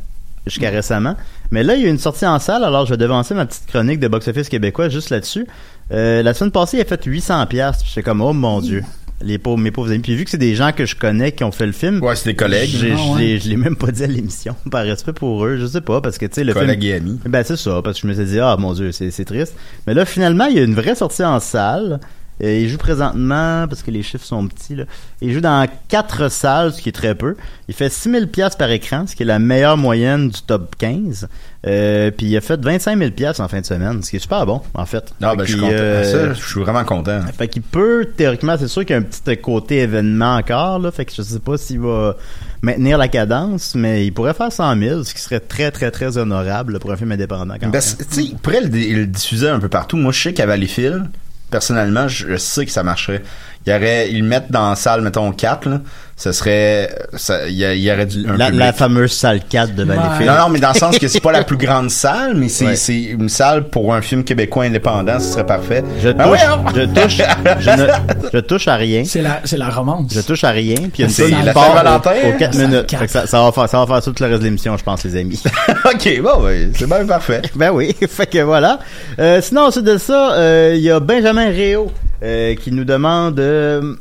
jusqu'à 0.46 0.70
récemment. 0.70 1.16
Mais 1.50 1.62
là, 1.62 1.74
il 1.74 1.82
y 1.82 1.86
a 1.86 1.90
une 1.90 1.98
sortie 1.98 2.26
en 2.26 2.38
salle, 2.38 2.64
alors 2.64 2.86
je 2.86 2.90
vais 2.90 2.96
devancer 2.96 3.34
ma 3.34 3.44
petite 3.44 3.66
chronique 3.66 4.00
de 4.00 4.08
box-office 4.08 4.48
québécois 4.48 4.88
juste 4.88 5.10
là-dessus. 5.10 5.46
Euh, 5.92 6.22
la 6.22 6.34
semaine 6.34 6.50
passée, 6.52 6.76
il 6.78 6.80
a 6.80 6.84
fait 6.84 7.02
800 7.04 7.46
pièces. 7.46 7.78
J'étais 7.86 8.02
comme, 8.02 8.20
oh 8.20 8.32
mon 8.32 8.60
dieu. 8.60 8.82
Les 9.22 9.36
pauvres, 9.36 9.58
mes 9.58 9.70
pauvres 9.70 9.90
amis. 9.90 9.98
Puis 10.00 10.14
vu 10.14 10.24
que 10.24 10.30
c'est 10.30 10.38
des 10.38 10.54
gens 10.54 10.72
que 10.72 10.86
je 10.86 10.96
connais 10.96 11.32
qui 11.32 11.44
ont 11.44 11.52
fait 11.52 11.66
le 11.66 11.72
film. 11.72 12.02
Ouais, 12.02 12.16
c'est 12.16 12.30
des 12.30 12.36
collègues. 12.36 12.70
Ah, 12.74 12.78
Je 12.80 12.86
ouais. 13.12 13.18
l'ai- 13.20 13.38
je 13.38 13.48
l'ai 13.50 13.56
même 13.58 13.76
pas 13.76 13.90
dit 13.90 14.02
à 14.02 14.06
l'émission. 14.06 14.56
Par 14.70 14.82
respect 14.84 15.12
pour 15.12 15.44
eux. 15.44 15.58
Je 15.58 15.66
sais 15.66 15.82
pas, 15.82 16.00
parce 16.00 16.16
que 16.16 16.24
tu 16.24 16.36
sais, 16.36 16.44
le 16.44 16.54
film. 16.54 16.70
Et 16.70 16.94
amis. 16.94 17.20
Ben 17.26 17.42
c'est 17.44 17.56
ça, 17.58 17.82
parce 17.84 17.96
que 18.00 18.02
je 18.02 18.06
me 18.06 18.14
suis 18.14 18.24
dit, 18.32 18.40
ah 18.40 18.56
mon 18.58 18.72
dieu, 18.72 18.92
c'est 18.92 19.10
c'est 19.10 19.26
triste. 19.26 19.54
Mais 19.86 19.92
là, 19.92 20.06
finalement, 20.06 20.46
il 20.46 20.56
y 20.56 20.58
a 20.58 20.62
une 20.62 20.74
vraie 20.74 20.94
sortie 20.94 21.22
en 21.24 21.38
salle. 21.38 22.00
Euh, 22.42 22.60
il 22.60 22.68
joue 22.68 22.78
présentement, 22.78 23.66
parce 23.68 23.82
que 23.82 23.90
les 23.90 24.02
chiffres 24.02 24.24
sont 24.24 24.46
petits, 24.46 24.74
là, 24.74 24.84
il 25.20 25.32
joue 25.32 25.40
dans 25.40 25.66
quatre 25.88 26.30
salles, 26.30 26.72
ce 26.72 26.80
qui 26.80 26.88
est 26.88 26.92
très 26.92 27.14
peu. 27.14 27.36
Il 27.68 27.74
fait 27.74 27.90
6000 27.90 28.28
pièces 28.28 28.56
par 28.56 28.70
écran, 28.70 29.06
ce 29.06 29.14
qui 29.14 29.22
est 29.22 29.26
la 29.26 29.38
meilleure 29.38 29.76
moyenne 29.76 30.30
du 30.30 30.40
top 30.42 30.74
15. 30.78 31.28
Euh, 31.66 32.10
puis 32.10 32.26
il 32.28 32.36
a 32.38 32.40
fait 32.40 32.58
25 32.58 32.98
000 32.98 33.10
pièces 33.10 33.38
en 33.38 33.48
fin 33.48 33.60
de 33.60 33.66
semaine, 33.66 34.02
ce 34.02 34.10
qui 34.10 34.16
est 34.16 34.20
super 34.20 34.46
bon, 34.46 34.62
en 34.72 34.86
fait. 34.86 35.12
Non, 35.20 35.30
Fait 35.32 35.36
ben, 35.36 35.44
je 35.44 35.56
suis 35.56 35.64
euh, 35.64 36.04
Ça, 36.04 36.34
je 36.34 36.48
suis 36.48 36.60
vraiment 36.60 36.84
content. 36.84 37.20
fait 37.36 37.48
qu'il 37.48 37.60
peut, 37.62 38.08
théoriquement, 38.16 38.56
c'est 38.58 38.68
sûr 38.68 38.86
qu'il 38.86 38.94
y 38.94 38.98
a 38.98 39.02
un 39.02 39.04
petit 39.04 39.36
côté 39.36 39.80
événement 39.80 40.36
encore, 40.36 40.78
là. 40.78 40.90
Fait 40.90 41.04
que 41.04 41.12
je 41.14 41.20
sais 41.20 41.38
pas 41.38 41.58
s'il 41.58 41.80
va 41.80 42.16
maintenir 42.62 42.96
la 42.96 43.08
cadence, 43.08 43.74
mais 43.74 44.06
il 44.06 44.12
pourrait 44.12 44.32
faire 44.34 44.50
100 44.50 44.78
000, 44.78 45.04
ce 45.04 45.12
qui 45.12 45.20
serait 45.20 45.40
très, 45.40 45.70
très, 45.70 45.90
très 45.90 46.16
honorable 46.16 46.78
pour 46.78 46.90
un 46.92 46.96
film 46.96 47.12
indépendant 47.12 47.54
quand 47.60 47.68
Ben, 47.68 47.80
tu 47.80 48.04
sais, 48.08 48.24
il 48.24 48.36
pourrait 48.36 48.62
le, 48.62 48.68
le 48.68 49.06
diffuser 49.06 49.48
un 49.48 49.60
peu 49.60 49.68
partout. 49.68 49.98
Moi, 49.98 50.12
je 50.12 50.22
sais 50.22 50.32
qu'à 50.32 50.46
Valleyfield, 50.46 51.08
personnellement, 51.50 52.08
je, 52.08 52.36
sais 52.36 52.64
que 52.64 52.72
ça 52.72 52.82
marcherait. 52.82 53.22
Il 53.66 53.72
y 53.72 53.76
aurait, 53.76 54.08
ils 54.10 54.20
le 54.22 54.26
mettent 54.26 54.50
dans 54.50 54.70
la 54.70 54.74
salle, 54.76 55.02
mettons 55.02 55.30
4, 55.32 55.68
là. 55.68 55.80
Ce 56.16 56.32
serait, 56.32 56.94
ça, 57.14 57.46
il 57.48 57.54
y, 57.56 57.90
aurait 57.90 58.04
du, 58.04 58.26
un 58.28 58.36
La, 58.36 58.46
public. 58.46 58.60
la 58.60 58.72
fameuse 58.74 59.12
salle 59.12 59.40
4 59.48 59.74
de 59.74 59.84
Valleyfield. 59.84 60.26
Non, 60.30 60.36
non, 60.38 60.48
mais 60.50 60.58
dans 60.60 60.72
le 60.72 60.78
sens 60.78 60.98
que 60.98 61.08
c'est 61.08 61.20
pas 61.20 61.32
la 61.32 61.44
plus 61.50 61.56
grande 61.56 61.90
salle, 61.90 62.34
mais 62.36 62.48
c'est 62.50 62.66
Ouais. 62.66 62.76
c'est 62.76 63.00
une 63.02 63.30
salle 63.30 63.68
pour 63.68 63.94
un 63.94 64.02
film 64.02 64.22
québécois 64.24 64.64
indépendant, 64.64 65.18
ce 65.18 65.32
serait 65.32 65.46
parfait. 65.46 65.82
Je 66.02 66.10
Ben 66.10 66.24
touche, 66.28 66.40
je 66.74 66.82
touche, 66.84 67.20
je, 67.60 67.70
ne, 67.70 67.86
je 68.34 68.38
touche 68.38 68.68
à 68.68 68.76
rien. 68.76 69.02
C'est 69.04 69.22
la, 69.22 69.40
c'est 69.44 69.56
la 69.56 69.70
romance. 69.70 70.12
Je 70.12 70.20
touche 70.20 70.44
à 70.44 70.50
rien, 70.50 70.74
puis 70.76 70.90
il 70.96 71.00
y 71.00 71.02
a 71.04 71.06
une 71.06 71.10
C'est 71.10 71.30
seule 71.30 71.44
la 71.44 71.52
part 71.54 71.64
Saint-Valentin? 71.68 72.10
aux 72.34 72.38
4 72.38 72.54
La 72.58 72.66
minutes. 72.66 72.90
Fait 72.96 73.06
que 73.06 73.12
ça, 73.12 73.26
ça 73.26 73.42
va 73.42 73.52
faire, 73.52 73.68
ça 73.68 73.82
va 73.82 73.86
faire 73.86 74.02
tout 74.02 74.14
le 74.22 74.26
reste 74.26 74.40
de 74.40 74.44
l'émission, 74.44 74.76
je 74.76 74.84
pense, 74.84 75.02
les 75.04 75.16
amis. 75.16 75.42
ok, 75.86 76.20
bon, 76.22 76.44
ouais, 76.44 76.68
c'est 76.74 76.86
bien 76.86 77.06
parfait. 77.06 77.40
ben 77.54 77.70
oui, 77.70 77.94
fait 78.08 78.26
que 78.26 78.38
voilà. 78.40 78.78
Euh, 79.18 79.40
sinon, 79.40 79.62
ensuite 79.62 79.84
de 79.84 79.96
ça, 79.96 80.32
euh, 80.34 80.72
il 80.76 80.82
y 80.82 80.90
a 80.90 81.00
Benjamin 81.00 81.48
Réau 81.50 81.90
euh, 82.22 82.54
qui 82.54 82.72
nous 82.72 82.84
demande... 82.84 83.38
euh, 83.40 83.94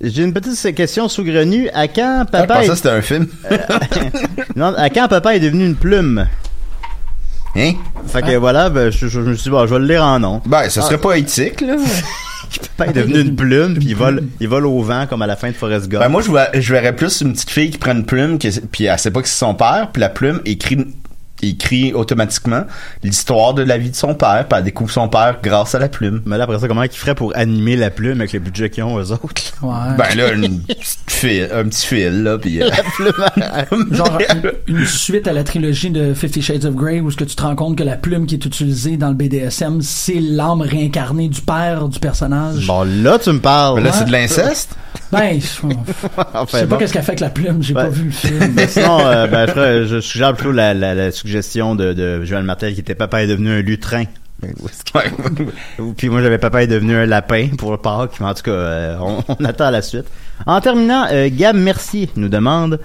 j'ai 0.00 0.22
une 0.22 0.32
petite 0.34 0.74
question 0.74 1.08
saugrenue. 1.08 1.68
À 1.72 1.88
quand 1.88 2.24
Je 2.26 2.30
papa 2.32 2.64
est... 2.64 2.68
que 2.68 2.74
c'était 2.74 2.90
un 2.90 3.02
film. 3.02 3.26
Non, 4.56 4.74
à 4.76 4.90
quand 4.90 5.08
papa 5.08 5.34
est 5.36 5.40
devenu 5.40 5.66
une 5.66 5.76
plume? 5.76 6.26
Hein? 7.56 7.72
Fait 8.08 8.22
que 8.22 8.36
voilà, 8.36 8.68
ben, 8.68 8.90
je, 8.90 8.98
je- 9.06 9.08
je 9.08 9.20
me 9.20 9.34
suis 9.34 9.44
dit, 9.44 9.50
bon, 9.50 9.64
je 9.66 9.72
vais 9.74 9.80
le 9.80 9.86
lire 9.86 10.02
en 10.04 10.18
nom. 10.18 10.42
Ben, 10.46 10.68
ce 10.68 10.80
serait 10.80 10.98
pas 10.98 11.16
éthique, 11.16 11.60
là. 11.60 11.76
Papa 12.76 12.90
est 12.90 12.94
devenu 12.94 13.20
une 13.20 13.34
plume, 13.34 13.74
puis 13.74 13.86
il 13.88 13.96
vole, 13.96 14.22
il 14.40 14.46
vole 14.48 14.66
au 14.66 14.80
vent 14.82 15.06
comme 15.08 15.22
à 15.22 15.26
la 15.26 15.34
fin 15.34 15.48
de 15.48 15.54
Forrest 15.54 15.88
Gump. 15.88 16.02
Ben, 16.02 16.08
moi, 16.08 16.22
je, 16.22 16.28
vois- 16.28 16.48
je 16.52 16.72
verrais 16.72 16.94
plus 16.94 17.20
une 17.20 17.32
petite 17.32 17.50
fille 17.50 17.70
qui 17.70 17.78
prend 17.78 17.92
une 17.92 18.04
plume, 18.04 18.38
qui, 18.38 18.48
puis 18.70 18.84
elle 18.84 18.98
sait 18.98 19.10
pas 19.10 19.22
que 19.22 19.28
c'est 19.28 19.38
son 19.38 19.54
père, 19.54 19.88
puis 19.92 20.00
la 20.00 20.08
plume 20.08 20.40
écrit, 20.44 20.86
écrit 21.48 21.92
automatiquement 21.92 22.64
l'histoire 23.02 23.54
de 23.54 23.62
la 23.62 23.78
vie 23.78 23.90
de 23.90 23.96
son 23.96 24.14
père, 24.14 24.46
puis 24.48 24.58
elle 24.58 24.64
découvre 24.64 24.90
son 24.90 25.08
père 25.08 25.38
grâce 25.42 25.74
à 25.74 25.78
la 25.78 25.88
plume. 25.88 26.22
Mais 26.26 26.38
là, 26.38 26.44
après 26.44 26.58
ça, 26.58 26.68
comment 26.68 26.82
ils 26.82 26.90
feraient 26.90 27.14
pour 27.14 27.36
animer 27.36 27.76
la 27.76 27.90
plume 27.90 28.20
avec 28.20 28.32
le 28.32 28.38
budget 28.40 28.70
qu'ils 28.70 28.84
ont, 28.84 28.98
eux 28.98 29.12
autres? 29.12 29.54
Ouais. 29.62 29.96
Ben 29.98 30.14
là, 30.16 30.32
une 30.32 30.60
petite 30.62 30.98
fil, 31.08 31.48
un 31.52 31.64
petit 31.64 31.86
fil, 31.86 32.22
là, 32.22 32.38
puis... 32.38 32.62
euh, 32.62 32.70
Genre 33.90 34.18
une, 34.68 34.76
une 34.78 34.86
suite 34.86 35.26
à 35.28 35.32
la 35.32 35.44
trilogie 35.44 35.90
de 35.90 36.14
Fifty 36.14 36.42
Shades 36.42 36.64
of 36.64 36.74
Grey 36.74 37.00
où 37.00 37.10
ce 37.10 37.16
que 37.16 37.24
tu 37.24 37.36
te 37.36 37.42
rends 37.42 37.56
compte 37.56 37.76
que 37.76 37.82
la 37.82 37.96
plume 37.96 38.26
qui 38.26 38.34
est 38.34 38.44
utilisée 38.44 38.96
dans 38.96 39.08
le 39.08 39.14
BDSM, 39.14 39.80
c'est 39.82 40.20
l'âme 40.20 40.60
réincarnée 40.62 41.28
du 41.28 41.40
père 41.40 41.88
du 41.88 41.98
personnage. 41.98 42.66
Bon, 42.66 42.82
là, 42.84 43.18
tu 43.18 43.30
me 43.30 43.40
parles. 43.40 43.76
Ben 43.76 43.84
là, 43.84 43.92
c'est 43.92 44.04
de 44.06 44.12
l'inceste? 44.12 44.70
Ben, 45.12 45.40
je, 45.40 45.66
Enfin, 46.34 46.46
sais 46.58 46.60
pas 46.60 46.66
bon. 46.66 46.76
qu'est-ce 46.78 46.92
qu'elle 46.92 47.02
fait 47.02 47.12
avec 47.12 47.20
la 47.20 47.30
plume, 47.30 47.62
j'ai 47.62 47.74
pas 47.74 47.88
vu 47.88 48.04
le 48.06 48.10
film. 48.10 48.52
Mais 48.54 48.66
sinon, 48.66 48.98
euh, 49.00 49.26
ben, 49.26 49.46
je, 49.54 49.86
je 49.86 50.00
suggère 50.00 50.34
plutôt 50.34 50.52
la, 50.52 50.74
la, 50.74 50.94
la 50.94 51.10
suggestion 51.12 51.33
de, 51.74 51.92
de 51.92 52.24
Joël 52.24 52.44
Martel 52.44 52.74
qui 52.74 52.80
était 52.80 52.94
papa 52.94 53.22
est 53.22 53.26
devenu 53.26 53.50
un 53.50 53.62
lutrin. 53.62 54.04
Puis 55.96 56.08
moi, 56.08 56.22
j'avais 56.22 56.38
papa 56.38 56.62
est 56.62 56.66
devenu 56.66 56.96
un 56.96 57.06
lapin 57.06 57.48
pour 57.56 57.70
le 57.70 57.78
Pâques. 57.78 58.20
Mais 58.20 58.26
en 58.26 58.34
tout 58.34 58.42
cas, 58.42 58.50
euh, 58.50 58.96
on, 59.00 59.22
on 59.38 59.44
attend 59.44 59.70
la 59.70 59.82
suite. 59.82 60.06
En 60.46 60.60
terminant, 60.60 61.06
euh, 61.10 61.28
Gab 61.32 61.56
Mercier 61.56 62.10
nous 62.16 62.28
demande 62.28 62.80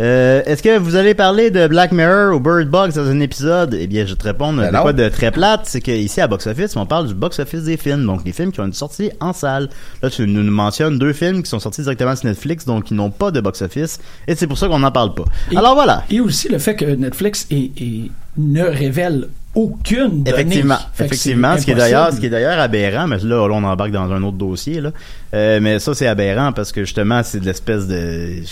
euh, 0.00 0.42
Est-ce 0.44 0.62
que 0.62 0.78
vous 0.78 0.96
allez 0.96 1.14
parler 1.14 1.50
de 1.50 1.66
Black 1.68 1.92
Mirror 1.92 2.34
ou 2.36 2.40
Bird 2.40 2.68
Box 2.68 2.94
dans 2.96 3.06
un 3.08 3.20
épisode? 3.20 3.74
Eh 3.78 3.86
bien, 3.86 4.04
je 4.04 4.10
vais 4.10 4.16
te 4.16 4.24
répondre 4.24 4.60
Ben 4.60 4.70
de 4.72 4.78
quoi 4.78 4.92
de 4.92 5.08
très 5.08 5.30
plate. 5.30 5.62
C'est 5.64 5.80
qu'ici 5.80 6.20
à 6.20 6.26
Box 6.26 6.46
Office, 6.46 6.76
on 6.76 6.84
parle 6.86 7.06
du 7.08 7.14
box 7.14 7.38
office 7.38 7.64
des 7.64 7.76
films. 7.76 8.04
Donc, 8.04 8.20
les 8.24 8.32
films 8.32 8.52
qui 8.52 8.60
ont 8.60 8.66
une 8.66 8.72
sortie 8.72 9.10
en 9.20 9.32
salle. 9.32 9.68
Là, 10.02 10.10
tu 10.10 10.26
nous 10.26 10.42
mentionnes 10.50 10.98
deux 10.98 11.12
films 11.14 11.42
qui 11.42 11.48
sont 11.48 11.60
sortis 11.60 11.82
directement 11.82 12.14
sur 12.14 12.26
Netflix, 12.28 12.66
donc 12.66 12.84
qui 12.84 12.94
n'ont 12.94 13.10
pas 13.10 13.30
de 13.30 13.40
box 13.40 13.62
office. 13.62 13.98
Et 14.28 14.34
c'est 14.34 14.46
pour 14.46 14.58
ça 14.58 14.68
qu'on 14.68 14.80
n'en 14.80 14.92
parle 14.92 15.14
pas. 15.14 15.24
Et- 15.50 15.56
Alors 15.56 15.74
voilà. 15.74 16.04
Et 16.10 16.20
aussi 16.20 16.48
le 16.48 16.58
fait 16.58 16.76
que 16.76 16.84
Netflix 16.84 17.46
est- 17.50 17.70
est- 17.80 18.10
ne 18.38 18.62
révèle 18.64 19.28
aucune 19.54 20.22
donnée. 20.24 20.30
Effectivement, 20.30 20.76
que 20.98 21.04
effectivement, 21.04 21.52
c'est 21.54 21.60
ce 21.60 21.64
qui 21.64 21.70
est 21.70 21.74
d'ailleurs, 21.74 22.12
ce 22.12 22.20
qui 22.20 22.26
est 22.26 22.30
d'ailleurs 22.30 22.58
aberrant, 22.60 23.06
mais 23.06 23.16
là, 23.22 23.48
là, 23.48 23.54
on 23.54 23.64
embarque 23.64 23.92
dans 23.92 24.12
un 24.12 24.22
autre 24.22 24.36
dossier 24.36 24.82
là. 24.82 24.90
Euh, 25.32 25.58
mais 25.62 25.78
ça, 25.78 25.94
c'est 25.94 26.06
aberrant 26.06 26.52
parce 26.52 26.70
que 26.72 26.82
justement, 26.84 27.22
c'est 27.24 27.40
de 27.40 27.46
l'espèce 27.46 27.86
de, 27.86 28.42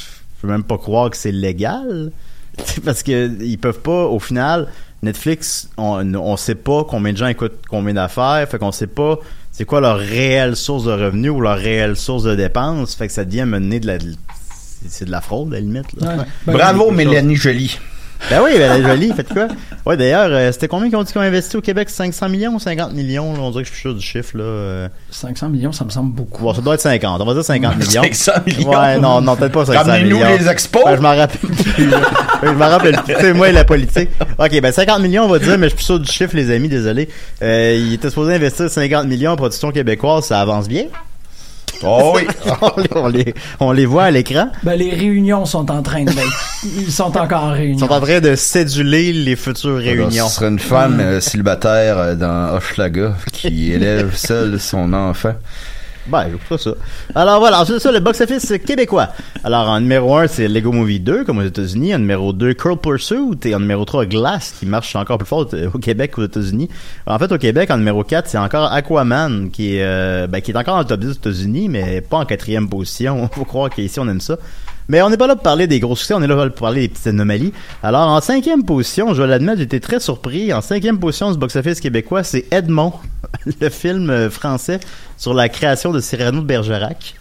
peux 0.45 0.53
même 0.53 0.65
pas 0.65 0.79
croire 0.79 1.11
que 1.11 1.17
c'est 1.17 1.33
légal, 1.33 2.13
parce 2.85 3.03
que 3.03 3.31
ils 3.43 3.59
peuvent 3.59 3.81
pas, 3.81 4.05
au 4.07 4.19
final, 4.19 4.69
Netflix, 5.03 5.69
on, 5.77 6.15
on 6.15 6.37
sait 6.37 6.55
pas 6.55 6.85
combien 6.85 7.13
de 7.13 7.19
gens 7.19 7.27
écoutent 7.27 7.61
combien 7.69 7.95
d'affaires, 7.95 8.47
fait 8.49 8.59
qu'on 8.59 8.73
sait 8.73 8.87
pas 8.87 9.19
c'est 9.53 9.65
quoi 9.65 9.81
leur 9.81 9.99
réelle 9.99 10.57
source 10.57 10.85
de 10.85 10.91
revenus 10.93 11.31
ou 11.31 11.41
leur 11.41 11.57
réelle 11.57 11.95
source 11.97 12.25
de 12.25 12.35
dépenses, 12.35 12.95
fait 12.97 13.07
que 13.07 13.13
ça 13.13 13.25
devient 13.25 13.45
mener 13.45 13.79
de 13.79 13.87
la, 13.87 13.99
c'est- 14.89 15.05
de 15.05 15.11
la 15.13 15.21
fraude 15.21 15.53
à 15.53 15.57
la 15.57 15.61
limite. 15.61 15.93
Là. 16.01 16.17
Ouais. 16.17 16.25
Ben, 16.47 16.53
Bravo. 16.55 16.91
Mélanie 16.91 17.37
Jolie. 17.37 17.79
Ben 18.31 18.41
oui, 18.43 18.53
ben, 18.57 18.73
elle 18.73 18.81
est 18.81 18.89
jolie, 18.89 19.13
faites 19.15 19.29
quoi? 19.29 19.49
Ouais, 19.85 19.99
d'ailleurs, 19.99 20.29
euh, 20.31 20.51
c'était 20.51 20.67
combien 20.67 20.89
qu'ils 20.89 20.97
ont 20.97 21.03
dit 21.03 21.13
qu'ils 21.13 21.21
ont 21.21 21.25
investi 21.25 21.57
au 21.59 21.61
Québec? 21.61 21.91
500 21.91 22.31
millions 22.31 22.55
ou 22.55 22.59
50 22.59 22.95
millions? 22.95 23.35
Là, 23.35 23.41
on 23.41 23.51
dirait 23.51 23.65
que 23.65 23.69
je 23.69 23.75
suis 23.75 23.83
sûr 23.83 23.95
du 23.95 24.01
chiffre, 24.01 24.39
là. 24.39 24.45
euh. 24.45 24.89
500 25.11 25.51
millions, 25.51 25.73
ça 25.73 25.85
me 25.85 25.91
semble 25.91 26.15
beaucoup. 26.15 26.43
Bon, 26.43 26.55
ça 26.55 26.63
doit 26.63 26.75
être 26.75 26.81
50. 26.81 27.21
On 27.21 27.25
va 27.27 27.35
dire 27.35 27.45
50 27.45 27.77
millions. 27.79 28.03
500 28.03 28.33
millions? 28.47 28.71
Ouais, 28.71 28.99
non, 28.99 29.21
non, 29.21 29.37
peut-être 29.37 29.53
pas 29.53 29.67
500 29.67 29.79
Ramenez-nous 29.79 30.17
millions. 30.17 30.37
les 30.39 30.49
expos? 30.49 30.83
Ben, 30.85 30.97
je 30.97 31.03
m'en 31.03 31.15
rappelle 31.15 31.51
plus. 31.51 31.87
là. 31.91 31.99
je 32.43 32.49
m'en 32.49 32.69
rappelle 32.69 32.97
plus. 33.03 33.15
C'est 33.21 33.33
moi 33.35 33.51
et 33.51 33.53
la 33.53 33.65
politique. 33.65 34.09
OK, 34.39 34.61
ben 34.61 34.73
50 34.73 35.01
millions, 35.03 35.25
on 35.25 35.29
va 35.29 35.39
dire, 35.39 35.59
mais 35.59 35.69
je 35.69 35.77
suis 35.77 35.85
sûr 35.85 36.01
du 36.01 36.11
chiffre, 36.11 36.35
les 36.35 36.51
amis, 36.51 36.69
désolé. 36.69 37.11
Euh, 37.43 37.77
il 37.79 37.93
était 37.93 38.09
supposé 38.09 38.35
investir 38.35 38.71
50 38.71 39.07
millions 39.07 39.33
en 39.33 39.37
production 39.37 39.71
québécoise, 39.71 40.25
ça 40.25 40.41
avance 40.41 40.67
bien? 40.67 40.85
Oh 41.83 42.13
oui. 42.17 42.27
on, 42.95 43.09
les, 43.09 43.35
on, 43.61 43.73
les, 43.73 43.87
voit 43.87 44.05
à 44.05 44.11
l'écran. 44.11 44.51
Ben, 44.63 44.75
les 44.75 44.91
réunions 44.91 45.45
sont 45.45 45.71
en 45.71 45.83
train 45.83 46.05
de. 46.05 46.13
Ils 46.65 46.91
sont 46.93 47.17
encore 47.17 47.45
en 47.45 47.55
Ils 47.55 47.59
réunion. 47.59 47.87
sont 47.87 47.93
en 47.93 48.01
train 48.01 48.21
de 48.21 48.35
céduler 48.37 49.13
les 49.13 49.37
futures 49.37 49.79
réunions. 49.79 50.29
Ce 50.29 50.37
serait 50.37 50.49
une 50.49 50.59
femme 50.59 51.01
euh, 51.01 51.21
célibataire 51.21 51.99
euh, 51.99 52.15
dans 52.15 52.55
Hochelaga 52.55 53.15
qui 53.33 53.73
élève 53.73 54.15
seule 54.15 54.61
son 54.61 54.93
enfant. 54.93 55.35
Ben, 56.07 56.27
je 56.51 56.57
ça. 56.57 56.71
Alors 57.15 57.41
voilà, 57.41 57.63
ensuite 57.63 57.79
ça, 57.79 57.91
le 57.91 58.01
box-office 58.01 58.55
québécois. 58.65 59.09
Alors 59.43 59.69
en 59.69 59.81
numéro 59.81 60.17
1, 60.17 60.27
c'est 60.27 60.49
Lego 60.49 60.71
Movie 60.71 61.01
2, 61.01 61.25
comme 61.25 61.39
aux 61.39 61.43
États-Unis. 61.43 61.95
En 61.95 61.99
numéro 61.99 62.33
2, 62.33 62.53
Curl 62.53 62.77
Pursuit. 62.77 63.39
Et 63.45 63.55
en 63.55 63.61
numéro 63.61 63.85
3, 63.85 64.05
Glass, 64.07 64.55
qui 64.59 64.67
marche 64.67 64.95
encore 64.97 65.17
plus 65.17 65.27
fort 65.27 65.49
au 65.73 65.79
Québec 65.79 66.13
qu'aux 66.13 66.25
États-Unis. 66.25 66.69
En 67.07 67.19
fait, 67.19 67.33
au 67.33 67.39
Québec, 67.39 67.71
en 67.71 67.79
numéro 67.79 68.05
4, 68.05 68.29
c'est 68.29 68.39
encore 68.39 68.71
Aquaman, 68.71 69.51
qui 69.51 69.77
est, 69.77 69.83
euh, 69.83 70.27
ben, 70.27 70.41
qui 70.41 70.51
est 70.51 70.57
encore 70.57 70.79
le 70.79 70.85
top 70.85 71.01
10 71.01 71.09
aux 71.09 71.13
États-Unis, 71.13 71.69
mais 71.71 72.03
pas 72.03 72.19
en 72.19 72.27
quatrième 72.27 72.69
position. 72.69 73.29
Faut 73.33 73.45
croire 73.45 73.71
qu'ici, 73.71 73.99
on 73.99 74.09
aime 74.09 74.21
ça. 74.21 74.37
Mais 74.89 75.01
on 75.01 75.09
n'est 75.09 75.17
pas 75.17 75.27
là 75.27 75.35
pour 75.35 75.43
parler 75.43 75.67
des 75.67 75.81
gros 75.81 75.97
succès, 75.97 76.13
on 76.13 76.23
est 76.23 76.27
là 76.27 76.37
pour 76.51 76.67
parler 76.67 76.83
des 76.83 76.89
petites 76.89 77.07
anomalies. 77.07 77.55
Alors, 77.83 78.09
en 78.09 78.21
cinquième 78.21 78.65
position, 78.65 79.15
je 79.15 79.19
dois 79.19 79.27
l'admettre, 79.27 79.59
j'étais 79.59 79.81
très 79.81 79.99
surpris. 79.99 80.53
En 80.53 80.61
cinquième 80.61 80.99
position 80.99 81.33
du 81.33 81.39
box-office 81.39 81.81
québécois, 81.81 82.23
c'est 82.23 82.45
Edmond, 82.51 82.93
le 83.61 83.69
film 83.71 84.11
euh, 84.11 84.31
français 84.31 84.81
sur 85.17 85.35
la 85.35 85.49
création 85.49 85.93
de 85.93 86.01
Cyrano 86.01 86.41
de 86.41 86.47
Bergerac. 86.47 87.15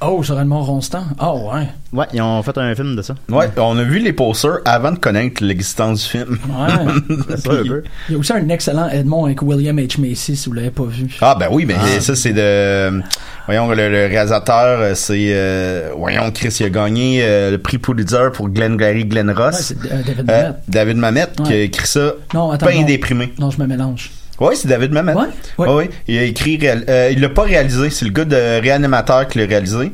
Oh, 0.00 0.22
sur 0.22 0.38
Edmond 0.40 0.62
Ronstant. 0.62 1.02
Oh, 1.20 1.50
ouais. 1.52 1.66
Ouais, 1.92 2.06
ils 2.12 2.22
ont 2.22 2.40
fait 2.44 2.56
un 2.56 2.72
film 2.76 2.94
de 2.94 3.02
ça. 3.02 3.16
Ouais, 3.28 3.48
on 3.56 3.76
a 3.78 3.82
vu 3.82 3.98
les 3.98 4.12
posters 4.12 4.58
avant 4.64 4.92
de 4.92 4.98
connaître 4.98 5.42
l'existence 5.42 6.04
du 6.04 6.08
film. 6.08 6.38
Ouais. 6.48 7.16
C'est 7.30 7.36
ça, 7.40 7.50
un 7.52 7.62
peu. 7.64 7.82
Il 8.08 8.12
y 8.12 8.14
a 8.14 8.18
aussi 8.18 8.32
un 8.32 8.48
excellent 8.48 8.88
Edmond 8.88 9.24
avec 9.26 9.42
William 9.42 9.76
H. 9.76 10.00
Macy, 10.00 10.36
si 10.36 10.48
vous 10.48 10.52
l'avez 10.54 10.70
pas 10.70 10.84
vu. 10.84 11.12
Ah 11.20 11.34
ben 11.38 11.48
oui, 11.50 11.64
mais 11.66 11.74
Ah. 11.76 12.00
ça 12.00 12.14
c'est 12.14 12.32
de 12.32 13.02
voyons 13.46 13.68
le, 13.70 13.74
le 13.88 14.06
réalisateur 14.06 14.78
euh, 14.80 14.94
c'est 14.94 15.30
euh, 15.32 15.90
voyons 15.96 16.30
Chris 16.32 16.54
il 16.60 16.66
a 16.66 16.70
gagné 16.70 17.20
euh, 17.24 17.50
le 17.52 17.58
prix 17.58 17.78
Pulitzer 17.78 18.30
pour 18.32 18.50
Glenn 18.50 18.76
Gary 18.76 19.04
Glenn 19.04 19.28
Ouais, 19.30 19.34
Ross. 19.34 19.56
c'est 19.60 19.78
euh, 19.90 20.02
David 20.06 20.30
Euh, 20.30 20.42
Mamet. 20.42 20.54
David 20.68 20.96
Mamet 20.98 21.26
qui 21.38 21.42
a 21.42 21.46
Ouais. 21.56 21.64
écrit 21.64 21.86
ça 21.88 22.12
Non, 22.34 22.52
attends. 22.52 22.66
non. 22.72 22.82
déprimé. 22.82 23.32
Non, 23.40 23.50
je 23.50 23.58
me 23.60 23.66
mélange. 23.66 24.10
Oui, 24.40 24.54
c'est 24.56 24.68
David 24.68 24.92
Mamet. 24.92 25.14
Ouais, 25.14 25.24
ouais. 25.58 25.66
Ouais, 25.68 25.74
ouais. 25.74 25.90
Il 26.06 26.18
a 26.18 26.22
écrit 26.22 26.56
réal- 26.58 26.84
euh, 26.88 27.10
il 27.12 27.20
l'a 27.20 27.28
pas 27.28 27.42
réalisé, 27.42 27.90
c'est 27.90 28.04
le 28.04 28.12
gars 28.12 28.24
de 28.24 28.60
réanimateur 28.60 29.26
qui 29.26 29.38
l'a 29.38 29.46
réalisé. 29.46 29.92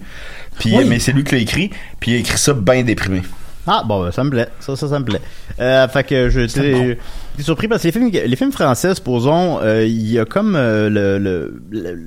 Puis 0.59 0.75
Oui. 0.77 0.85
mais 0.89 0.99
c'est 0.99 1.13
lui 1.13 1.25
qui 1.25 1.35
l'a 1.35 1.41
écrit, 1.41 1.71
puis 1.99 2.13
il 2.13 2.15
a 2.17 2.19
écrit 2.19 2.39
ça 2.39 2.53
bien 2.53 2.83
déprimé. 2.83 3.23
Ah, 3.67 3.83
bon, 3.87 4.05
ben, 4.05 4.13
ça 4.13 4.23
me 4.23 4.29
plaît. 4.31 4.49
Ça, 4.61 4.77
ça, 4.77 4.87
ça 4.89 4.99
me 4.99 5.05
plaît. 5.07 5.21
Euh, 5.59 5.89
fait 5.89 6.05
que 6.05 6.29
je 6.29 6.47
j'étais 6.47 6.99
surpris 7.39 7.67
parce 7.67 7.81
que 7.83 7.89
les 7.89 7.93
films, 7.93 8.11
les 8.11 8.37
films 8.37 8.53
français, 8.53 8.95
supposons, 8.95 9.59
euh, 9.63 9.85
il 9.87 10.11
y 10.11 10.19
a 10.19 10.27
comme 10.27 10.55
euh, 10.55 10.91
le, 10.91 11.19
le, 11.19 11.61
le- 11.71 11.99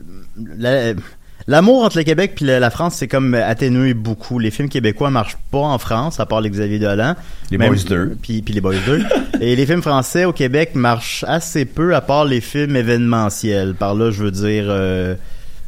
la, 0.57 0.93
L'amour 1.49 1.83
entre 1.83 1.97
le 1.97 2.03
Québec 2.03 2.33
puis 2.35 2.45
la 2.45 2.69
France, 2.69 2.95
c'est 2.95 3.07
comme 3.07 3.33
atténué 3.33 3.93
beaucoup. 3.93 4.37
Les 4.37 4.51
films 4.51 4.67
québécois 4.67 5.09
marchent 5.09 5.37
pas 5.49 5.59
en 5.59 5.77
France, 5.77 6.19
à 6.19 6.25
part 6.25 6.41
les 6.41 6.49
Xavier 6.49 6.77
Dolan. 6.79 7.15
Les 7.51 7.57
Boys 7.57 7.77
2. 7.87 8.17
Puis, 8.21 8.41
puis 8.41 8.53
les 8.53 8.59
Boys 8.61 8.75
2. 8.85 9.01
Et 9.41 9.55
les 9.55 9.65
films 9.65 9.81
français 9.81 10.25
au 10.25 10.33
Québec 10.33 10.71
marchent 10.75 11.23
assez 11.27 11.63
peu, 11.63 11.95
à 11.95 12.01
part 12.01 12.25
les 12.25 12.41
films 12.41 12.75
événementiels. 12.75 13.75
Par 13.75 13.95
là, 13.95 14.11
je 14.11 14.23
veux 14.23 14.31
dire... 14.31 14.65
euh, 14.67 15.15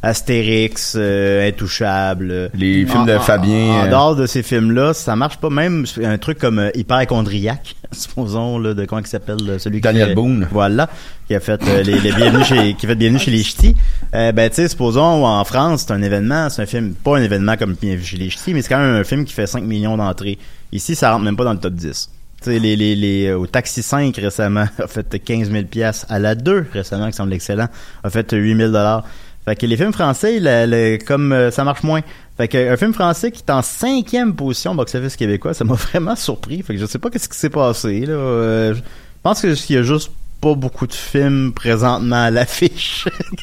Astérix, 0.02 0.94
euh, 0.98 1.46
Intouchable. 1.48 2.50
Les 2.54 2.86
films 2.86 3.06
de 3.06 3.14
en- 3.14 3.20
Fabien, 3.20 3.82
En, 3.82 3.84
euh, 3.84 3.90
dehors 3.90 4.16
de 4.16 4.26
ces 4.26 4.42
films-là, 4.42 4.94
ça 4.94 5.14
marche 5.14 5.36
pas. 5.36 5.50
Même 5.50 5.84
un 6.02 6.16
truc 6.18 6.38
comme 6.38 6.58
euh, 6.58 6.70
Hyperchondriac, 6.74 7.76
supposons, 7.92 8.58
là, 8.58 8.72
de 8.74 8.84
comment 8.86 9.02
il 9.02 9.06
s'appelle, 9.06 9.38
celui 9.58 9.80
Daniel 9.80 10.08
qui 10.10 10.14
Boone. 10.14 10.48
Voilà, 10.50 10.88
qui 11.26 11.34
a 11.34 11.40
fait 11.40 11.62
euh, 11.68 11.82
les, 11.82 11.98
les 12.00 12.12
bienvenus 12.12 12.46
chez, 12.46 12.74
qui 12.74 12.86
a 12.86 12.88
fait 12.88 12.94
bienvenue 12.94 13.18
chez 13.18 13.30
les 13.30 13.42
Ch'tis. 13.42 13.76
Euh, 14.14 14.32
ben, 14.32 14.48
tu 14.48 14.56
sais, 14.56 14.68
supposons, 14.68 15.26
en 15.26 15.44
France, 15.44 15.84
c'est 15.86 15.92
un 15.92 16.02
événement, 16.02 16.48
c'est 16.48 16.62
un 16.62 16.66
film, 16.66 16.94
pas 16.94 17.18
un 17.18 17.22
événement 17.22 17.56
comme 17.56 17.74
bienvenue 17.80 18.02
chez 18.04 18.16
les 18.16 18.30
Ch'tis, 18.30 18.54
mais 18.54 18.62
c'est 18.62 18.68
quand 18.70 18.78
même 18.78 18.94
un 18.94 19.04
film 19.04 19.24
qui 19.26 19.34
fait 19.34 19.46
5 19.46 19.62
millions 19.64 19.96
d'entrées. 19.98 20.38
Ici, 20.72 20.94
ça 20.94 21.12
rentre 21.12 21.24
même 21.24 21.36
pas 21.36 21.44
dans 21.44 21.52
le 21.52 21.58
top 21.58 21.74
10. 21.74 22.10
Tu 22.42 22.50
sais, 22.52 22.58
les, 22.58 22.74
les, 22.74 22.96
les, 22.96 23.32
au 23.34 23.46
Taxi 23.46 23.82
5 23.82 24.16
récemment 24.16 24.64
a 24.82 24.86
fait 24.86 25.18
15 25.22 25.50
000 25.50 25.64
pièces 25.64 26.06
à 26.08 26.18
la 26.18 26.34
2 26.34 26.68
récemment, 26.72 27.08
qui 27.10 27.16
semble 27.16 27.34
excellent, 27.34 27.68
a 28.02 28.08
fait 28.08 28.32
8 28.32 28.56
000 28.56 28.68
dollars. 28.70 29.04
Fait 29.44 29.56
que 29.56 29.66
les 29.66 29.76
films 29.76 29.92
français, 29.92 30.38
le- 30.38 30.66
le- 30.66 30.98
comme 31.04 31.32
euh, 31.32 31.50
ça 31.50 31.64
marche 31.64 31.82
moins. 31.82 32.00
Fait 32.36 32.48
que 32.48 32.72
un 32.72 32.76
film 32.76 32.92
français 32.94 33.30
qui 33.30 33.42
est 33.46 33.50
en 33.50 33.62
cinquième 33.62 34.34
position 34.34 34.74
box-office 34.74 35.16
québécois, 35.16 35.54
ça 35.54 35.64
m'a 35.64 35.74
vraiment 35.92 36.16
surpris. 36.16 36.62
Fait 36.62 36.74
que 36.74 36.80
je 36.80 36.86
sais 36.86 36.98
pas 36.98 37.10
qu'est-ce 37.10 37.28
qui 37.28 37.38
s'est 37.38 37.50
passé 37.50 38.00
là. 38.06 38.12
Euh, 38.14 38.74
je 38.74 38.80
pense 39.22 39.40
qu'il 39.40 39.76
y 39.76 39.78
a 39.78 39.82
juste 39.82 40.10
pas 40.40 40.54
beaucoup 40.54 40.86
de 40.86 40.94
films 40.94 41.52
présentement 41.52 42.24
à 42.24 42.30
l'affiche. 42.30 43.06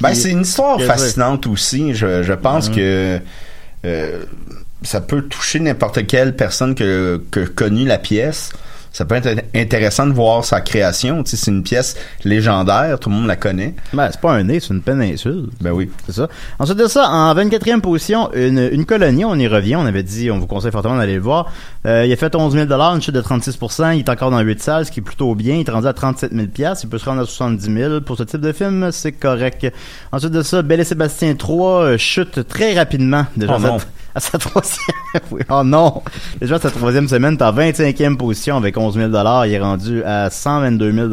Ben, 0.00 0.14
c'est 0.14 0.30
une 0.30 0.40
histoire 0.42 0.78
fascinante 0.86 1.46
aussi. 1.46 1.94
Je, 1.94 2.22
je 2.22 2.32
pense 2.32 2.68
que 2.68 3.20
euh, 3.84 4.24
ça 4.82 5.00
peut 5.00 5.22
toucher 5.22 5.60
n'importe 5.60 6.06
quelle 6.06 6.34
personne 6.36 6.74
que, 6.74 7.22
que 7.30 7.40
connu 7.40 7.84
la 7.84 7.98
pièce. 7.98 8.50
Ça 8.92 9.04
peut 9.04 9.14
être 9.14 9.44
intéressant 9.54 10.06
de 10.06 10.12
voir 10.12 10.44
sa 10.44 10.60
création. 10.60 11.22
Tu 11.22 11.30
sais, 11.30 11.36
c'est 11.36 11.50
une 11.50 11.62
pièce 11.62 11.96
légendaire, 12.24 12.98
tout 12.98 13.08
le 13.08 13.16
monde 13.16 13.26
la 13.26 13.36
connaît. 13.36 13.74
Ben, 13.92 14.08
c'est 14.10 14.20
pas 14.20 14.32
un 14.32 14.44
nez, 14.44 14.60
c'est 14.60 14.74
une 14.74 14.82
péninsule. 14.82 15.46
Ben 15.60 15.72
oui. 15.72 15.90
C'est 16.06 16.12
ça. 16.12 16.28
Ensuite 16.58 16.78
de 16.78 16.86
ça, 16.86 17.08
en 17.08 17.34
24e 17.34 17.80
position, 17.80 18.30
une, 18.34 18.68
une 18.70 18.84
colonie, 18.84 19.24
on 19.24 19.34
y 19.36 19.46
revient, 19.46 19.76
on 19.76 19.86
avait 19.86 20.02
dit, 20.02 20.30
on 20.30 20.38
vous 20.38 20.46
conseille 20.46 20.72
fortement 20.72 20.96
d'aller 20.96 21.14
le 21.14 21.22
voir. 21.22 21.50
Euh, 21.86 22.04
il 22.06 22.12
a 22.12 22.16
fait 22.16 22.34
11 22.34 22.52
000 22.52 22.70
une 22.70 23.02
chute 23.02 23.14
de 23.14 23.22
36% 23.22 23.94
il 23.94 24.00
est 24.00 24.08
encore 24.08 24.30
dans 24.30 24.40
8 24.40 24.60
salles, 24.62 24.86
ce 24.86 24.90
qui 24.90 25.00
est 25.00 25.02
plutôt 25.02 25.34
bien. 25.34 25.56
Il 25.56 25.68
est 25.68 25.70
rendu 25.70 25.86
à 25.86 25.92
37 25.92 26.32
000 26.32 26.46
il 26.82 26.88
peut 26.88 26.98
se 26.98 27.04
rendre 27.04 27.22
à 27.22 27.24
70 27.24 27.74
000 27.74 28.00
Pour 28.02 28.16
ce 28.16 28.24
type 28.24 28.40
de 28.40 28.52
film, 28.52 28.90
c'est 28.92 29.12
correct. 29.12 29.66
Ensuite 30.12 30.32
de 30.32 30.42
ça, 30.42 30.62
Belle 30.62 30.80
et 30.80 30.84
Sébastien 30.84 31.34
3 31.34 31.82
euh, 31.82 31.98
chute 31.98 32.46
très 32.46 32.74
rapidement. 32.74 33.26
Déjà 33.36 33.56
Oh. 33.62 33.78
À 34.14 34.20
sa 34.20 34.38
troisième. 34.38 34.96
oui, 35.30 35.42
oh 35.50 35.62
non! 35.64 36.02
Déjà, 36.40 36.58
sa 36.58 36.70
troisième 36.70 37.08
semaine, 37.08 37.36
t'es 37.36 37.44
en 37.44 37.52
25e 37.52 38.16
position 38.16 38.56
avec 38.56 38.76
11 38.76 38.94
000 38.94 39.10
Il 39.46 39.52
est 39.52 39.58
rendu 39.58 40.02
à 40.04 40.30
122 40.30 40.92
000 40.92 41.08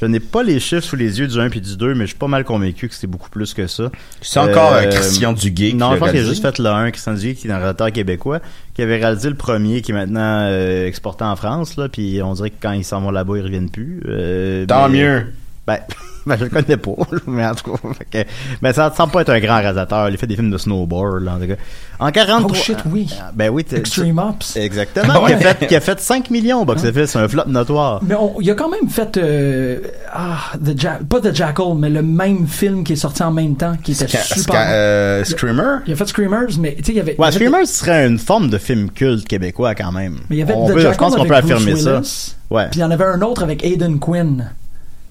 Je 0.00 0.06
n'ai 0.06 0.20
pas 0.20 0.42
les 0.42 0.60
chiffres 0.60 0.82
sous 0.82 0.96
les 0.96 1.20
yeux 1.20 1.26
du 1.28 1.38
1 1.38 1.48
puis 1.50 1.60
du 1.60 1.76
2, 1.76 1.94
mais 1.94 2.04
je 2.04 2.10
suis 2.10 2.18
pas 2.18 2.26
mal 2.28 2.44
convaincu 2.44 2.88
que 2.88 2.94
c'est 2.94 3.06
beaucoup 3.06 3.30
plus 3.30 3.54
que 3.54 3.66
ça. 3.66 3.90
C'est 4.20 4.40
encore 4.40 4.72
euh, 4.74 4.84
Christian 4.86 5.32
Duguay 5.32 5.70
qui 5.70 5.74
Non, 5.76 5.94
je 5.94 5.98
pense 5.98 6.10
qu'il 6.10 6.20
a 6.20 6.24
juste 6.24 6.42
fait 6.42 6.58
le 6.58 6.68
1, 6.68 6.90
Christian 6.90 7.14
Duguay, 7.14 7.34
qui 7.34 7.46
est 7.46 7.50
un 7.50 7.56
réalisateur 7.56 7.92
québécois, 7.92 8.40
qui 8.74 8.82
avait 8.82 8.96
réalisé 8.96 9.28
le 9.28 9.36
premier, 9.36 9.80
qui 9.82 9.92
est 9.92 9.94
maintenant 9.94 10.40
euh, 10.48 10.86
exporté 10.86 11.24
en 11.24 11.36
France, 11.36 11.76
là, 11.76 11.88
puis 11.88 12.20
on 12.22 12.34
dirait 12.34 12.50
que 12.50 12.56
quand 12.60 12.72
ils 12.72 12.84
s'en 12.84 13.00
vont 13.00 13.10
là-bas, 13.10 13.36
ils 13.36 13.42
reviennent 13.44 13.70
plus. 13.70 14.02
Euh, 14.06 14.66
Tant 14.66 14.88
mais- 14.88 14.98
mieux. 14.98 15.26
Ben, 15.66 15.78
ben, 16.26 16.36
je 16.38 16.44
le 16.44 16.50
connais 16.50 16.76
pas, 16.76 16.92
mais 17.26 17.46
en 17.46 17.54
tout 17.54 17.72
cas, 17.72 17.88
fait 17.98 18.24
que- 18.24 18.30
ben, 18.62 18.72
ça 18.72 18.92
semble 18.96 19.12
pas 19.12 19.20
être 19.22 19.30
un 19.30 19.40
grand 19.40 19.56
réalisateur. 19.58 20.08
Il 20.08 20.16
fait 20.16 20.26
des 20.26 20.36
films 20.36 20.50
de 20.50 20.58
snowboard, 20.58 21.22
là, 21.24 21.34
en 21.34 21.38
tout 21.40 21.46
cas. 21.48 21.54
En 22.00 22.10
43... 22.10 22.50
Oh 22.50 22.54
shit, 22.54 22.78
oui. 22.86 23.08
Ben 23.34 23.50
oui, 23.50 23.64
Extreme 23.72 24.18
Ops. 24.18 24.56
Exactement, 24.56 25.24
qui, 25.26 25.32
a 25.32 25.38
fait, 25.38 25.66
qui 25.66 25.76
a 25.76 25.80
fait 25.80 26.00
5 26.00 26.28
millions 26.30 26.62
au 26.62 26.64
box-office, 26.64 27.10
c'est 27.10 27.18
un 27.18 27.28
flop 27.28 27.44
notoire. 27.46 28.00
Mais 28.02 28.14
on- 28.16 28.40
il 28.40 28.50
a 28.50 28.54
quand 28.54 28.68
même 28.68 28.88
fait 28.88 29.16
euh, 29.16 29.78
ah 30.12 30.52
The 30.64 30.78
Ja- 30.80 30.98
pas 31.08 31.20
The 31.20 31.34
Jackal 31.34 31.74
mais 31.78 31.90
le 31.90 32.02
même 32.02 32.46
film 32.48 32.82
qui 32.84 32.94
est 32.94 32.96
sorti 32.96 33.22
en 33.22 33.30
même 33.30 33.54
temps 33.56 33.74
qui 33.82 33.92
était 33.92 34.06
super 34.08 34.66
euh, 34.68 35.22
Screamer? 35.24 35.80
Il 35.86 35.92
a 35.92 35.96
fait 35.96 36.06
Screamers 36.08 36.48
mais 36.58 36.74
tu 36.76 36.84
sais 36.84 36.92
il 36.92 36.96
y 36.96 37.00
avait 37.00 37.12
il 37.12 37.16
y 37.16 37.20
Ouais, 37.20 37.28
avait- 37.28 37.36
Screamers 37.36 37.66
serait 37.68 38.06
une 38.06 38.18
forme 38.18 38.50
de 38.50 38.58
film 38.58 38.90
culte 38.90 39.26
québécois 39.28 39.74
quand 39.76 39.92
même. 39.92 40.18
mais 40.28 40.36
il 40.36 40.38
y 40.40 40.42
avait 40.42 40.54
On 40.54 40.66
The 40.68 40.72
peut- 40.72 40.80
Jackal 40.80 40.94
je 40.94 40.98
pense 40.98 41.16
qu'on 41.16 41.26
peut 41.26 41.36
affirmer 41.36 41.76
ça. 41.76 41.94
Willis, 42.00 42.34
Ouais. 42.50 42.66
Puis 42.70 42.80
il 42.80 42.82
y 42.82 42.84
en 42.84 42.90
avait 42.90 43.04
un 43.04 43.20
autre 43.22 43.42
avec 43.44 43.64
Aiden 43.64 43.98
Quinn. 44.00 44.50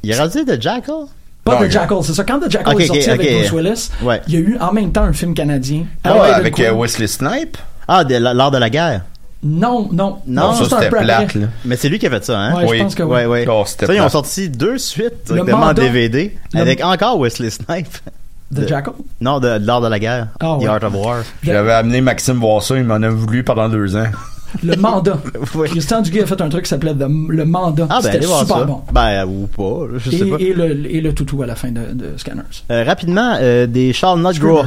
Il 0.03 0.11
a 0.11 0.15
réalisé 0.17 0.43
The 0.45 0.61
Jackal? 0.61 0.95
Pas 1.43 1.59
Non, 1.59 1.67
The 1.67 1.71
Jackal, 1.71 1.97
c'est 2.03 2.13
ça. 2.13 2.23
Quand 2.23 2.39
The 2.39 2.49
Jackal 2.51 2.81
est 2.81 2.85
sorti 2.87 3.09
avec. 3.09 3.33
Bruce 3.37 3.51
Willis, 3.51 3.89
Ouais. 4.01 4.21
il 4.27 4.33
y 4.33 4.37
a 4.37 4.39
eu 4.39 4.57
en 4.59 4.71
même 4.73 4.91
temps 4.91 5.03
un 5.03 5.13
film 5.13 5.33
canadien. 5.33 5.85
Ah, 6.03 6.09
Aiden 6.15 6.33
avec 6.35 6.59
euh, 6.59 6.71
Wesley 6.73 7.07
Snipe? 7.07 7.57
Ah, 7.87 8.03
de 8.03 8.15
l'art 8.15 8.51
de 8.51 8.57
la 8.57 8.69
guerre. 8.69 9.01
Non, 9.45 9.89
non. 9.91 10.19
Non, 10.25 10.53
ça, 10.53 10.63
c'est 10.65 10.73
un 10.73 10.77
c'était 10.79 10.89
plate, 10.89 11.35
là. 11.35 11.47
Mais 11.65 11.75
c'est 11.75 11.89
lui 11.89 11.99
qui 11.99 12.07
a 12.07 12.09
fait 12.09 12.23
ça, 12.23 12.39
hein? 12.39 12.55
Ouais, 12.65 12.77
je 12.77 12.83
pense 12.83 12.95
que 12.95 13.03
oui. 13.03 13.09
ouais, 13.11 13.25
ouais. 13.25 13.45
Oh, 13.49 13.63
ça, 13.65 13.93
ils 13.93 13.99
ont 14.01 14.07
sorti 14.07 14.47
deux 14.49 14.77
suites 14.77 15.27
Le 15.29 15.35
directement 15.35 15.65
en. 15.67 15.73
DVD 15.73 16.33
Le- 16.53 16.61
avec 16.61 16.81
encore 16.83 17.19
Wesley 17.19 17.49
Snipe. 17.49 17.87
The 18.53 18.59
De- 18.61 18.67
Jackal? 18.67 18.93
Non, 19.19 19.39
de, 19.41 19.57
de 19.57 19.65
l'art 19.67 19.81
de 19.81 19.87
la 19.87 19.99
guerre. 19.99 20.27
Ah, 20.39 20.57
The 20.59 20.63
ouais. 20.63 20.67
Art 20.67 20.83
of 20.83 20.93
War. 20.95 21.17
J'avais 21.43 21.73
amené 21.73 21.99
Maxime 21.99 22.37
voir 22.39 22.61
ça, 22.63 22.77
il 22.77 22.83
m'en 22.85 23.01
a 23.01 23.09
voulu 23.09 23.43
pendant 23.43 23.67
deux 23.67 23.95
ans. 23.97 24.05
Le 24.61 24.75
mandat. 24.75 25.17
Oui. 25.55 25.69
Christian 25.69 26.01
Duguay 26.01 26.23
a 26.23 26.25
fait 26.25 26.41
un 26.41 26.49
truc 26.49 26.63
qui 26.63 26.69
s'appelait 26.69 26.93
The- 26.93 27.07
Le 27.29 27.45
Mandat. 27.45 27.87
Ah, 27.89 27.95
ben, 27.95 28.01
C'était 28.01 28.17
allez 28.17 28.25
voir 28.27 28.39
super 28.41 28.57
ça. 28.59 28.63
bon. 28.65 28.81
Ben, 28.91 29.25
ou 29.25 29.47
pas, 29.47 29.87
je 29.97 30.09
sais 30.09 30.17
Et, 30.17 30.25
pas. 30.29 30.35
et 30.39 30.53
le, 30.53 30.91
et 30.91 31.01
le 31.01 31.13
toutou 31.13 31.41
à 31.41 31.45
la 31.45 31.55
fin 31.55 31.71
de, 31.71 31.93
de 31.93 32.17
Scanners. 32.17 32.43
Euh, 32.71 32.83
rapidement, 32.83 33.37
euh, 33.39 33.65
des 33.67 33.93
Charles 33.93 34.21
Not 34.21 34.33
Grow. 34.33 34.63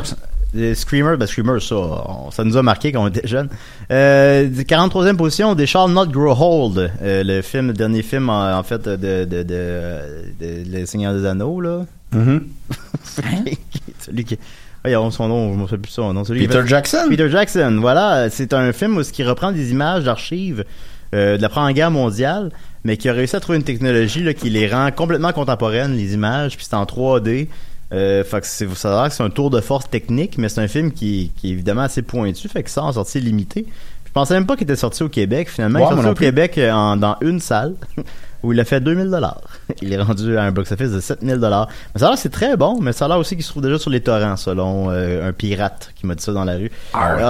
Screamers, 0.74 1.18
ben 1.18 1.26
Screamers, 1.26 1.60
ça, 1.60 1.74
on- 1.76 2.30
ça 2.30 2.42
nous 2.42 2.56
a 2.56 2.62
marqué 2.62 2.90
quand 2.90 3.04
on 3.04 3.08
était 3.08 3.26
jeunes. 3.26 3.48
Euh, 3.90 4.48
43e 4.48 5.16
position, 5.16 5.54
des 5.54 5.66
Charles 5.66 5.92
Not 5.92 6.06
Grow 6.06 6.32
Hold. 6.32 6.90
Euh, 7.02 7.22
le 7.24 7.42
film, 7.42 7.66
le 7.68 7.72
dernier 7.74 8.02
film, 8.02 8.30
en, 8.30 8.56
en 8.58 8.62
fait, 8.62 8.82
de, 8.88 8.96
de, 8.96 9.24
de, 9.24 9.42
de, 9.42 9.98
de 10.40 10.62
Les 10.70 10.86
Seigneurs 10.86 11.14
des 11.14 11.26
Anneaux, 11.26 11.60
là. 11.60 11.84
Mhm. 12.12 12.44
Celui 14.00 14.24
qui... 14.24 14.38
Voyons, 14.86 15.10
son 15.10 15.28
nom, 15.28 15.52
je 15.52 15.58
me 15.58 15.62
souviens 15.66 15.78
plus 15.78 15.90
son 15.92 16.12
nom. 16.12 16.24
Celui 16.24 16.46
Peter 16.46 16.62
Jackson? 16.66 17.06
Peter 17.08 17.28
Jackson, 17.30 17.78
voilà. 17.80 18.30
C'est 18.30 18.52
un 18.52 18.72
film 18.72 18.96
où 18.96 19.02
ce 19.02 19.12
qui 19.12 19.24
reprend 19.24 19.52
des 19.52 19.70
images 19.72 20.04
d'archives 20.04 20.64
euh, 21.14 21.36
de 21.36 21.42
la 21.42 21.48
Première 21.48 21.72
Guerre 21.72 21.90
mondiale, 21.90 22.50
mais 22.84 22.96
qui 22.96 23.08
a 23.08 23.12
réussi 23.12 23.34
à 23.36 23.40
trouver 23.40 23.58
une 23.58 23.64
technologie 23.64 24.22
là, 24.22 24.32
qui 24.34 24.48
les 24.50 24.68
rend 24.68 24.90
complètement 24.92 25.32
contemporaines, 25.32 25.96
les 25.96 26.14
images, 26.14 26.56
puis 26.56 26.66
c'est 26.68 26.76
en 26.76 26.84
3D. 26.84 27.48
Euh, 27.92 28.24
fait 28.24 28.40
que 28.40 28.46
c'est, 28.46 28.68
ça 28.74 28.96
a 28.96 29.02
l'air 29.02 29.10
que 29.10 29.14
c'est 29.16 29.22
un 29.22 29.30
tour 29.30 29.48
de 29.50 29.60
force 29.60 29.88
technique, 29.88 30.38
mais 30.38 30.48
c'est 30.48 30.60
un 30.60 30.68
film 30.68 30.90
qui, 30.92 31.30
qui 31.36 31.48
est 31.48 31.52
évidemment 31.52 31.82
assez 31.82 32.02
pointu, 32.02 32.48
fait 32.48 32.62
que 32.64 32.70
ça 32.70 32.82
en 32.82 32.92
sortie 32.92 33.20
limitée. 33.20 33.64
Je 34.06 34.10
pensais 34.12 34.34
même 34.34 34.46
pas 34.46 34.54
qu'il 34.56 34.64
était 34.64 34.76
sorti 34.76 35.02
au 35.02 35.08
Québec. 35.08 35.48
Finalement, 35.50 35.78
il 35.78 35.82
est 35.82 35.88
sorti 35.90 36.08
au 36.08 36.14
plus. 36.14 36.24
Québec 36.26 36.58
euh, 36.58 36.72
en- 36.72 36.96
dans 36.96 37.16
une 37.20 37.38
salle 37.38 37.74
où 38.42 38.52
il 38.52 38.60
a 38.60 38.64
fait 38.64 38.80
2000 38.80 39.10
dollars. 39.10 39.40
Il 39.82 39.92
est 39.92 40.00
rendu 40.00 40.36
à 40.36 40.42
un 40.44 40.52
box-office 40.52 40.90
de 40.92 41.00
7000 41.00 41.36
dollars. 41.38 41.68
Mais 41.94 42.00
ça 42.00 42.06
a 42.06 42.10
l'air 42.10 42.18
c'est 42.18 42.28
très 42.30 42.56
bon, 42.56 42.78
mais 42.80 42.92
ça 42.92 43.04
a 43.06 43.08
l'air 43.08 43.18
aussi 43.18 43.34
qu'il 43.36 43.44
se 43.44 43.50
trouve 43.50 43.62
déjà 43.62 43.78
sur 43.78 43.90
les 43.90 44.00
torrents, 44.00 44.36
selon 44.36 44.90
euh, 44.90 45.28
un 45.28 45.32
pirate 45.32 45.90
qui 45.96 46.06
m'a 46.06 46.14
dit 46.14 46.22
ça 46.22 46.32
dans 46.32 46.44
la 46.44 46.54
rue. 46.54 46.70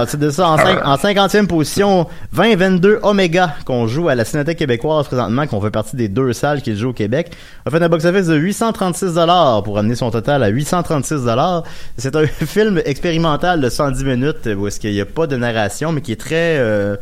C'est 0.07 0.19
de 0.19 0.29
ça, 0.29 0.49
en, 0.49 0.57
cinq- 0.57 0.85
en 0.85 0.95
50e 0.95 1.47
position, 1.47 2.07
2022 2.33 2.99
Omega, 3.03 3.55
qu'on 3.65 3.87
joue 3.87 4.09
à 4.09 4.15
la 4.15 4.25
Cinémathèque 4.25 4.57
québécoise 4.59 5.07
présentement, 5.07 5.47
qu'on 5.47 5.61
fait 5.61 5.71
partie 5.71 5.95
des 5.95 6.07
deux 6.07 6.33
salles 6.33 6.61
qui 6.61 6.75
jouent 6.75 6.89
au 6.89 6.93
Québec, 6.93 7.31
a 7.65 7.69
fait 7.71 7.81
un 7.81 7.89
box-office 7.89 8.27
de 8.27 8.35
836 8.35 9.13
dollars 9.13 9.63
pour 9.63 9.77
amener 9.77 9.95
son 9.95 10.11
total 10.11 10.43
à 10.43 10.47
836 10.49 11.25
dollars. 11.25 11.63
C'est 11.97 12.15
un 12.15 12.25
film 12.27 12.81
expérimental 12.85 13.59
de 13.61 13.69
110 13.69 14.03
minutes 14.03 14.49
où 14.57 14.67
est-ce 14.67 14.79
qu'il 14.79 14.91
n'y 14.93 15.01
a 15.01 15.05
pas 15.05 15.27
de 15.27 15.35
narration, 15.35 15.91
mais 15.91 16.01
qui 16.01 16.11
est 16.11 16.19
très... 16.19 16.57
euh, 16.59 16.95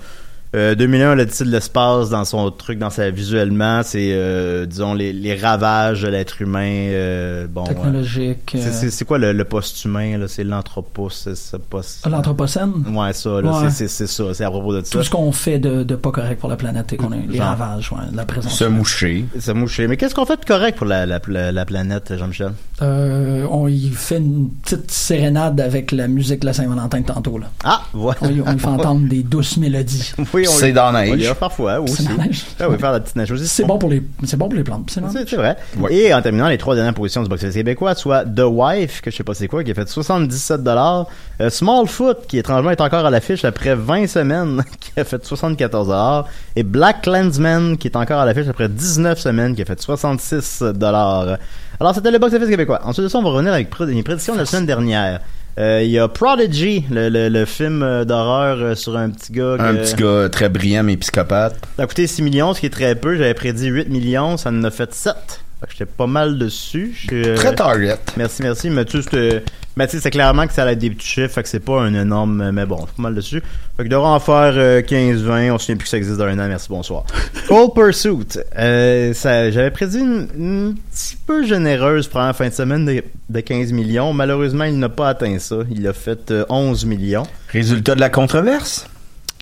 euh, 0.55 0.73
2001, 0.75 1.15
l'Odyssée 1.15 1.43
de 1.45 1.51
l'espace, 1.51 2.09
dans 2.09 2.25
son 2.25 2.49
truc, 2.51 2.79
dans 2.79 2.89
sa 2.89 3.09
visuellement, 3.11 3.81
c'est, 3.83 4.09
euh, 4.13 4.65
disons, 4.65 4.93
les, 4.93 5.11
les 5.13 5.35
ravages 5.35 6.01
de 6.03 6.07
l'être 6.07 6.41
humain. 6.41 6.65
euh, 6.65 7.47
bon, 7.47 7.63
Technologique. 7.65 8.53
euh, 8.55 8.59
c'est- 8.63 8.71
c'est, 8.71 8.89
c'est 8.89 9.05
quoi 9.05 9.17
le, 9.17 9.33
le 9.33 9.43
post-humain, 9.43 10.17
là? 10.17 10.27
C'est 10.27 10.43
l'anthropos, 10.43 11.09
c'est 11.09 11.57
post... 11.69 12.05
L'Anthropocène? 12.07 12.71
Ouais, 12.93 13.13
ça, 13.13 13.41
là, 13.41 13.51
Ouais. 13.61 13.69
c'est, 13.69 13.87
c'est, 13.87 14.07
c'est 14.07 14.07
ça, 14.07 14.33
c'est 14.33 14.43
à 14.43 14.49
propos 14.49 14.73
de 14.73 14.83
ça. 14.85 14.91
Tout 14.97 15.03
ce 15.03 15.09
qu'on 15.09 15.31
fait 15.31 15.59
de, 15.59 15.83
de 15.83 15.95
pas 15.95 16.11
correct 16.11 16.39
pour 16.39 16.49
la 16.49 16.55
planète 16.57 16.93
et 16.93 16.97
qu'on 16.97 17.11
a 17.11 17.15
les 17.27 17.39
ravages, 17.39 17.91
ouais, 17.91 17.99
la 18.13 18.25
présence. 18.25 18.57
Se 18.57 18.63
moucher. 18.65 19.25
Se 19.39 19.51
moucher. 19.51 19.87
Mais 19.87 19.97
qu'est-ce 19.97 20.15
qu'on 20.15 20.25
fait 20.25 20.39
de 20.39 20.45
correct 20.45 20.77
pour 20.77 20.87
la, 20.87 21.05
la, 21.05 21.19
la, 21.27 21.51
la 21.51 21.65
planète, 21.65 22.13
Jean-Michel? 22.17 22.53
Euh, 22.81 23.45
on 23.51 23.67
y 23.67 23.89
fait 23.89 24.17
une 24.17 24.49
petite 24.49 24.91
sérénade 24.91 25.59
avec 25.61 25.91
la 25.91 26.07
musique 26.07 26.41
de 26.41 26.45
la 26.47 26.53
Saint-Valentin 26.53 27.01
de 27.01 27.05
tantôt, 27.05 27.37
là. 27.37 27.47
Ah, 27.63 27.81
voilà. 27.93 28.17
On 28.21 28.29
y, 28.29 28.41
on 28.41 28.53
y 28.55 28.59
fait 28.59 28.67
entendre 28.67 29.07
des 29.07 29.23
douces 29.23 29.57
mélodies. 29.57 30.13
Oui, 30.33 30.44
on 30.47 30.51
C'est 30.51 30.71
dans 30.71 30.91
la 30.91 31.05
neige. 31.05 31.34
Parfois 31.34 31.79
aussi. 31.79 32.03
C'est 32.03 32.10
dans 32.10 32.17
la 32.17 32.25
neige. 32.27 32.45
Ah 32.60 32.69
oui, 32.69 32.77
faire 32.77 32.91
la 32.91 32.99
petite 32.99 33.15
neige 33.15 33.31
aussi. 33.31 33.47
C'est 33.47 33.65
bon 33.65 33.77
pour 33.77 33.89
les, 33.89 34.03
c'est 34.23 34.38
bon 34.38 34.47
pour 34.47 34.58
les 34.58 34.63
plantes. 34.63 34.89
C'est 34.89 35.36
vrai. 35.36 35.58
Ouais. 35.77 35.93
Et 35.93 36.13
en 36.13 36.21
terminant 36.21 36.47
les 36.47 36.58
trois 36.58 36.75
dernières 36.75 36.93
positions 36.93 37.23
du 37.23 37.29
box-office 37.29 37.55
québécois, 37.55 37.95
soit 37.95 38.25
The 38.25 38.43
Wife, 38.45 39.01
que 39.01 39.12
je 39.12 39.15
sais 39.17 39.23
pas 39.23 39.34
c'est 39.34 39.47
quoi, 39.47 39.63
qui 39.63 39.71
a 39.71 39.73
fait 39.73 39.88
77 39.88 40.63
dollars, 40.63 41.08
Smallfoot, 41.49 42.27
qui 42.27 42.38
étrangement 42.38 42.71
est 42.71 42.81
encore 42.81 43.05
à 43.05 43.10
l'affiche 43.10 43.45
après 43.45 43.75
20 43.75 44.08
semaines, 44.08 44.63
qui 44.79 44.91
a 44.99 45.03
fait 45.03 45.23
74 45.25 45.88
dollars, 45.88 46.27
et 46.55 46.63
Black 46.63 47.03
Clansman, 47.03 47.77
qui 47.77 47.88
est 47.88 47.97
encore 47.97 48.19
à 48.19 48.25
l'affiche 48.25 48.47
après 48.47 48.69
19 48.69 49.19
semaines, 49.19 49.55
qui 49.55 49.62
a 49.62 49.65
fait 49.65 49.79
66 49.79 50.63
dollars. 50.73 51.38
Alors 51.79 51.93
c'était 51.93 52.12
le 52.12 52.19
box-office 52.19 52.49
québécois. 52.49 52.81
Ensuite 52.84 53.05
de 53.05 53.10
ça, 53.10 53.17
on 53.17 53.23
va 53.23 53.29
revenir 53.29 53.53
avec 53.53 53.69
les 53.79 54.03
prédictions 54.03 54.34
de 54.34 54.39
la 54.39 54.45
semaine 54.45 54.65
dernière. 54.65 55.19
Euh, 55.57 55.81
Il 55.83 55.89
y 55.89 55.99
a 55.99 56.07
Prodigy, 56.07 56.83
le, 56.91 57.07
le, 57.09 57.29
le 57.29 57.45
film 57.45 57.81
euh, 57.81 58.03
d'horreur 58.03 58.57
euh, 58.59 58.75
sur 58.75 58.97
un 58.97 59.09
petit 59.09 59.31
gars. 59.31 59.55
Un 59.59 59.75
petit 59.75 59.95
gars 59.95 60.27
très 60.29 60.49
brillant 60.49 60.83
mais 60.83 60.97
psychopathe. 60.97 61.55
Ça 61.77 61.83
a 61.83 61.87
coûté 61.87 62.07
6 62.07 62.21
millions, 62.23 62.53
ce 62.53 62.59
qui 62.59 62.65
est 62.65 62.69
très 62.69 62.95
peu. 62.95 63.15
J'avais 63.15 63.33
prédit 63.33 63.67
8 63.67 63.89
millions, 63.89 64.35
ça 64.37 64.49
en 64.49 64.63
a 64.63 64.71
fait 64.71 64.93
7. 64.93 65.15
Fait 65.61 65.65
que 65.67 65.71
j'étais 65.71 65.85
pas 65.85 66.07
mal 66.07 66.37
dessus. 66.37 66.93
Très 67.35 67.55
target. 67.55 67.97
Merci, 68.17 68.41
merci. 68.43 68.69
Mais 68.69 68.83
tu 68.83 68.97
sais, 69.01 69.03
c'était- 69.03 69.43
mais 69.75 69.88
tu 69.88 69.97
sais, 69.97 70.01
c'est 70.01 70.11
clairement 70.11 70.47
que 70.47 70.53
ça 70.53 70.63
a 70.63 70.75
des 70.75 70.89
petits 70.89 71.07
chiffres, 71.07 71.33
fait 71.33 71.43
que 71.43 71.49
c'est 71.49 71.59
pas 71.59 71.81
un 71.81 71.93
énorme, 71.93 72.51
mais 72.51 72.65
bon, 72.65 72.79
c'est 72.81 72.95
pas 72.95 73.03
mal 73.03 73.15
dessus. 73.15 73.41
Fait 73.77 73.83
que 73.83 73.89
devrait 73.89 74.07
en 74.07 74.19
faire 74.19 74.53
euh, 74.55 74.81
15-20, 74.81 75.51
on 75.51 75.57
se 75.57 75.65
souvient 75.65 75.77
plus 75.77 75.83
que 75.85 75.89
ça 75.89 75.97
existe 75.97 76.17
dans 76.17 76.25
un 76.25 76.39
an, 76.39 76.47
merci, 76.47 76.67
bonsoir. 76.69 77.03
Cold 77.47 77.73
Pursuit, 77.73 78.39
euh, 78.57 79.13
ça, 79.13 79.51
j'avais 79.51 79.71
prédit 79.71 79.99
une, 79.99 80.27
une 80.38 80.75
petit 80.91 81.17
peu 81.27 81.45
généreuse 81.45 82.09
la 82.13 82.33
fin 82.33 82.47
de 82.47 82.53
semaine 82.53 82.85
de, 82.85 83.03
de 83.29 83.39
15 83.39 83.71
millions. 83.71 84.13
Malheureusement, 84.13 84.63
il 84.63 84.79
n'a 84.79 84.89
pas 84.89 85.09
atteint 85.09 85.38
ça. 85.39 85.57
Il 85.71 85.88
a 85.88 85.93
fait 85.93 86.31
euh, 86.31 86.45
11 86.49 86.85
millions. 86.85 87.27
Résultat 87.49 87.95
de 87.95 87.99
la 87.99 88.09
controverse? 88.09 88.88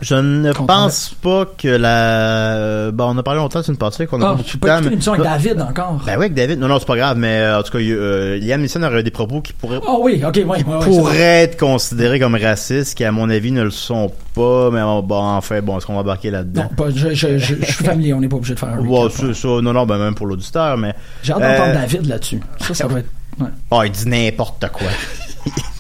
Je 0.04 0.16
ne 0.16 0.52
pense 0.52 1.16
pas 1.22 1.46
que 1.58 1.70
la... 1.70 2.92
Bon, 2.92 3.16
on 3.16 3.18
a 3.18 3.24
parlé 3.24 3.40
longtemps, 3.40 3.64
c'est 3.64 3.72
une 3.72 3.78
partie 3.78 4.06
qu'on 4.06 4.22
a 4.22 4.26
Ah, 4.26 4.30
pas 4.32 4.36
beaucoup 4.36 4.58
de 4.58 4.68
temps, 4.68 4.80
l'émission 4.90 5.14
avec 5.14 5.24
David 5.26 5.62
encore. 5.62 5.94
Ben 6.06 6.14
oui, 6.18 6.26
avec 6.26 6.34
David. 6.34 6.60
Non, 6.60 6.68
non, 6.68 6.78
c'est 6.80 6.86
pas 6.88 6.98
grave, 6.98 7.18
mais 7.18 7.40
euh, 7.40 7.60
en 7.60 7.64
tout 7.64 7.72
cas, 7.72 7.78
euh, 7.78 8.38
Liam 8.38 8.62
Neeson 8.62 8.84
aurait 8.84 9.02
des 9.02 9.12
propos 9.12 9.40
qui 9.40 9.54
pourraient 9.54 9.80
Ah 9.88 9.96
oui, 10.02 10.22
ok, 10.28 10.42
oui, 10.46 10.64
pourraient 10.84 11.44
être 11.44 11.58
considérés 11.58 12.20
comme 12.20 12.36
racistes, 12.36 12.98
qui 12.98 13.06
à 13.06 13.14
mon 13.14 13.30
avis 13.30 13.54
ne 13.54 13.64
le 13.64 13.72
sont 13.72 14.12
pas, 14.36 14.70
mais 14.72 14.82
bon, 14.82 15.06
enfin, 15.12 15.62
bon, 15.62 15.78
est-ce 15.78 15.86
qu'on 15.86 15.94
va 15.94 16.02
embarquer 16.02 16.32
là-dedans? 16.32 16.64
Non, 16.64 16.76
pas, 16.76 16.90
je, 16.94 17.14
je, 17.14 17.38
suis 17.38 17.56
familier, 17.86 18.14
on 18.14 18.20
n'est 18.20 18.28
pas 18.28 18.36
obligé 18.36 18.56
de 18.56 18.60
faire 18.60 18.70
un. 18.70 18.80
Ouais, 18.80 19.08
c'est 19.10 19.34
ça, 19.34 19.48
non, 19.48 19.72
non, 19.72 19.86
ben 19.86 19.98
même 19.98 20.16
pour 20.16 20.28
l'auditeur, 20.28 20.76
mais... 20.78 20.94
J'ai 21.22 21.32
hâte 21.32 21.40
d'entendre 21.40 21.70
Euh, 21.70 21.74
David 21.76 22.06
là-dessus. 22.08 22.42
Ça, 22.60 22.74
ça 22.74 22.88
va 22.90 23.00
être. 23.00 23.10
ouais. 23.40 23.48
Oh, 23.72 23.82
il 23.86 23.92
dit 23.92 24.10
n'importe 24.10 24.66
quoi. 24.74 24.88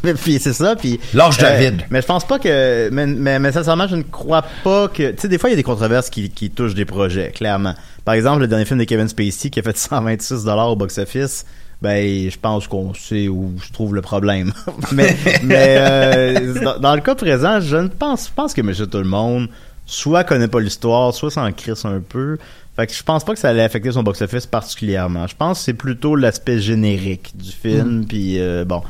puis 0.21 0.39
c'est 0.39 0.53
ça, 0.53 0.75
puis... 0.75 0.99
Lâche 1.13 1.37
David. 1.37 1.83
mais 1.89 2.01
je 2.01 2.05
pense 2.05 2.25
pas 2.25 2.39
que... 2.39 2.89
Mais, 2.91 3.05
mais, 3.05 3.39
mais 3.39 3.51
sincèrement, 3.51 3.87
je 3.87 3.95
ne 3.95 4.03
crois 4.03 4.43
pas 4.63 4.87
que... 4.87 5.11
Tu 5.11 5.21
sais, 5.21 5.27
des 5.27 5.37
fois, 5.37 5.49
il 5.49 5.53
y 5.53 5.55
a 5.55 5.57
des 5.57 5.63
controverses 5.63 6.09
qui, 6.09 6.29
qui 6.29 6.49
touchent 6.49 6.75
des 6.75 6.85
projets, 6.85 7.31
clairement. 7.31 7.73
Par 8.03 8.15
exemple, 8.15 8.41
le 8.41 8.47
dernier 8.47 8.65
film 8.65 8.79
de 8.79 8.83
Kevin 8.83 9.07
Spacey 9.07 9.49
qui 9.49 9.59
a 9.59 9.63
fait 9.63 9.77
126 9.77 10.45
au 10.47 10.75
box-office, 10.75 11.45
ben, 11.81 12.29
je 12.29 12.37
pense 12.39 12.67
qu'on 12.67 12.93
sait 12.93 13.27
où 13.27 13.53
se 13.61 13.71
trouve 13.71 13.95
le 13.95 14.01
problème. 14.01 14.53
mais 14.91 15.15
mais 15.43 15.75
euh, 15.79 16.53
dans, 16.61 16.79
dans 16.79 16.95
le 16.95 17.01
cas 17.01 17.15
présent, 17.15 17.59
je 17.59 17.77
ne 17.77 17.87
pense, 17.87 18.27
je 18.27 18.33
pense 18.33 18.53
que 18.53 18.61
Monsieur 18.61 18.87
Tout-le-Monde 18.87 19.49
soit 19.85 20.23
connaît 20.23 20.47
pas 20.47 20.59
l'histoire, 20.59 21.13
soit 21.13 21.31
s'en 21.31 21.51
crisse 21.51 21.85
un 21.85 21.99
peu. 21.99 22.37
Fait 22.75 22.87
que 22.87 22.93
je 22.93 23.03
pense 23.03 23.23
pas 23.23 23.33
que 23.33 23.39
ça 23.39 23.49
allait 23.49 23.63
affecter 23.63 23.91
son 23.91 24.01
box-office 24.01 24.47
particulièrement. 24.47 25.27
Je 25.27 25.35
pense 25.35 25.59
que 25.59 25.65
c'est 25.65 25.73
plutôt 25.73 26.15
l'aspect 26.15 26.59
générique 26.59 27.31
du 27.35 27.51
film, 27.51 28.05
puis 28.07 28.39
euh, 28.39 28.65
bon. 28.65 28.81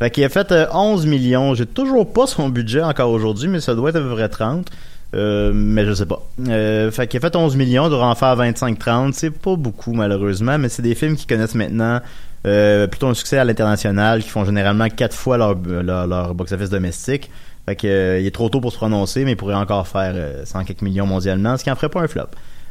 Fait 0.00 0.10
qu'il 0.10 0.24
a 0.24 0.28
fait 0.28 0.50
euh, 0.50 0.66
11 0.72 1.06
millions. 1.06 1.54
J'ai 1.54 1.66
toujours 1.66 2.12
pas 2.12 2.26
son 2.26 2.48
budget 2.48 2.82
encore 2.82 3.10
aujourd'hui, 3.10 3.48
mais 3.48 3.60
ça 3.60 3.76
doit 3.76 3.90
être 3.90 3.96
à 3.96 4.00
peu 4.00 4.14
près 4.14 4.28
30. 4.28 4.66
Euh, 5.14 5.52
mais 5.54 5.84
je 5.86 5.92
sais 5.92 6.06
pas. 6.06 6.22
Euh, 6.48 6.90
fait 6.90 7.06
qu'il 7.06 7.18
a 7.18 7.20
fait 7.20 7.36
11 7.36 7.56
millions, 7.56 7.86
il 7.86 7.90
devrait 7.90 8.06
en 8.06 8.14
faire 8.14 8.36
25-30. 8.36 9.12
C'est 9.12 9.30
pas 9.30 9.56
beaucoup, 9.56 9.92
malheureusement, 9.92 10.58
mais 10.58 10.68
c'est 10.68 10.82
des 10.82 10.94
films 10.94 11.16
qui 11.16 11.26
connaissent 11.26 11.54
maintenant 11.54 12.00
euh, 12.46 12.86
plutôt 12.86 13.08
un 13.08 13.14
succès 13.14 13.38
à 13.38 13.44
l'international, 13.44 14.22
qui 14.22 14.28
font 14.28 14.44
généralement 14.44 14.88
quatre 14.88 15.14
fois 15.14 15.36
leur, 15.36 15.54
leur, 15.56 16.34
box-office 16.34 16.70
domestique. 16.70 17.30
Fait 17.66 17.76
que, 17.76 17.86
euh, 17.86 18.20
il 18.20 18.26
est 18.26 18.30
trop 18.30 18.48
tôt 18.48 18.60
pour 18.60 18.72
se 18.72 18.78
prononcer, 18.78 19.24
mais 19.24 19.32
il 19.32 19.36
pourrait 19.36 19.54
encore 19.54 19.86
faire 19.86 20.12
euh, 20.14 20.44
100 20.44 20.64
quelques 20.64 20.82
millions 20.82 21.06
mondialement, 21.06 21.56
ce 21.58 21.64
qui 21.64 21.70
en 21.70 21.76
ferait 21.76 21.90
pas 21.90 22.00
un 22.00 22.08
flop. 22.08 22.28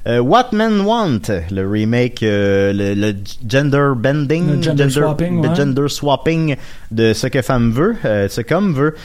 Euh, 0.09 0.19
What 0.19 0.49
Men 0.53 0.81
Want, 0.81 1.21
le 1.51 1.69
remake, 1.69 2.23
euh, 2.23 2.73
le, 2.73 2.95
le 2.95 3.15
gender 3.47 3.91
bending, 3.95 4.55
Le 4.55 4.61
gender 4.61 4.89
swapping, 4.89 5.41
le 5.43 5.49
ouais. 5.49 5.55
gender 5.55 5.87
swapping 5.87 6.55
de 6.89 7.13
ce 7.13 7.27
que 7.27 7.43
femme 7.43 7.71
veut, 7.71 7.95
euh, 8.05 8.27
ce 8.27 8.41
qu'homme 8.41 8.73
veut. 8.73 8.95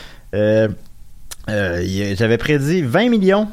J'avais 1.46 2.38
prédit 2.38 2.80
20 2.80 3.10
millions. 3.10 3.48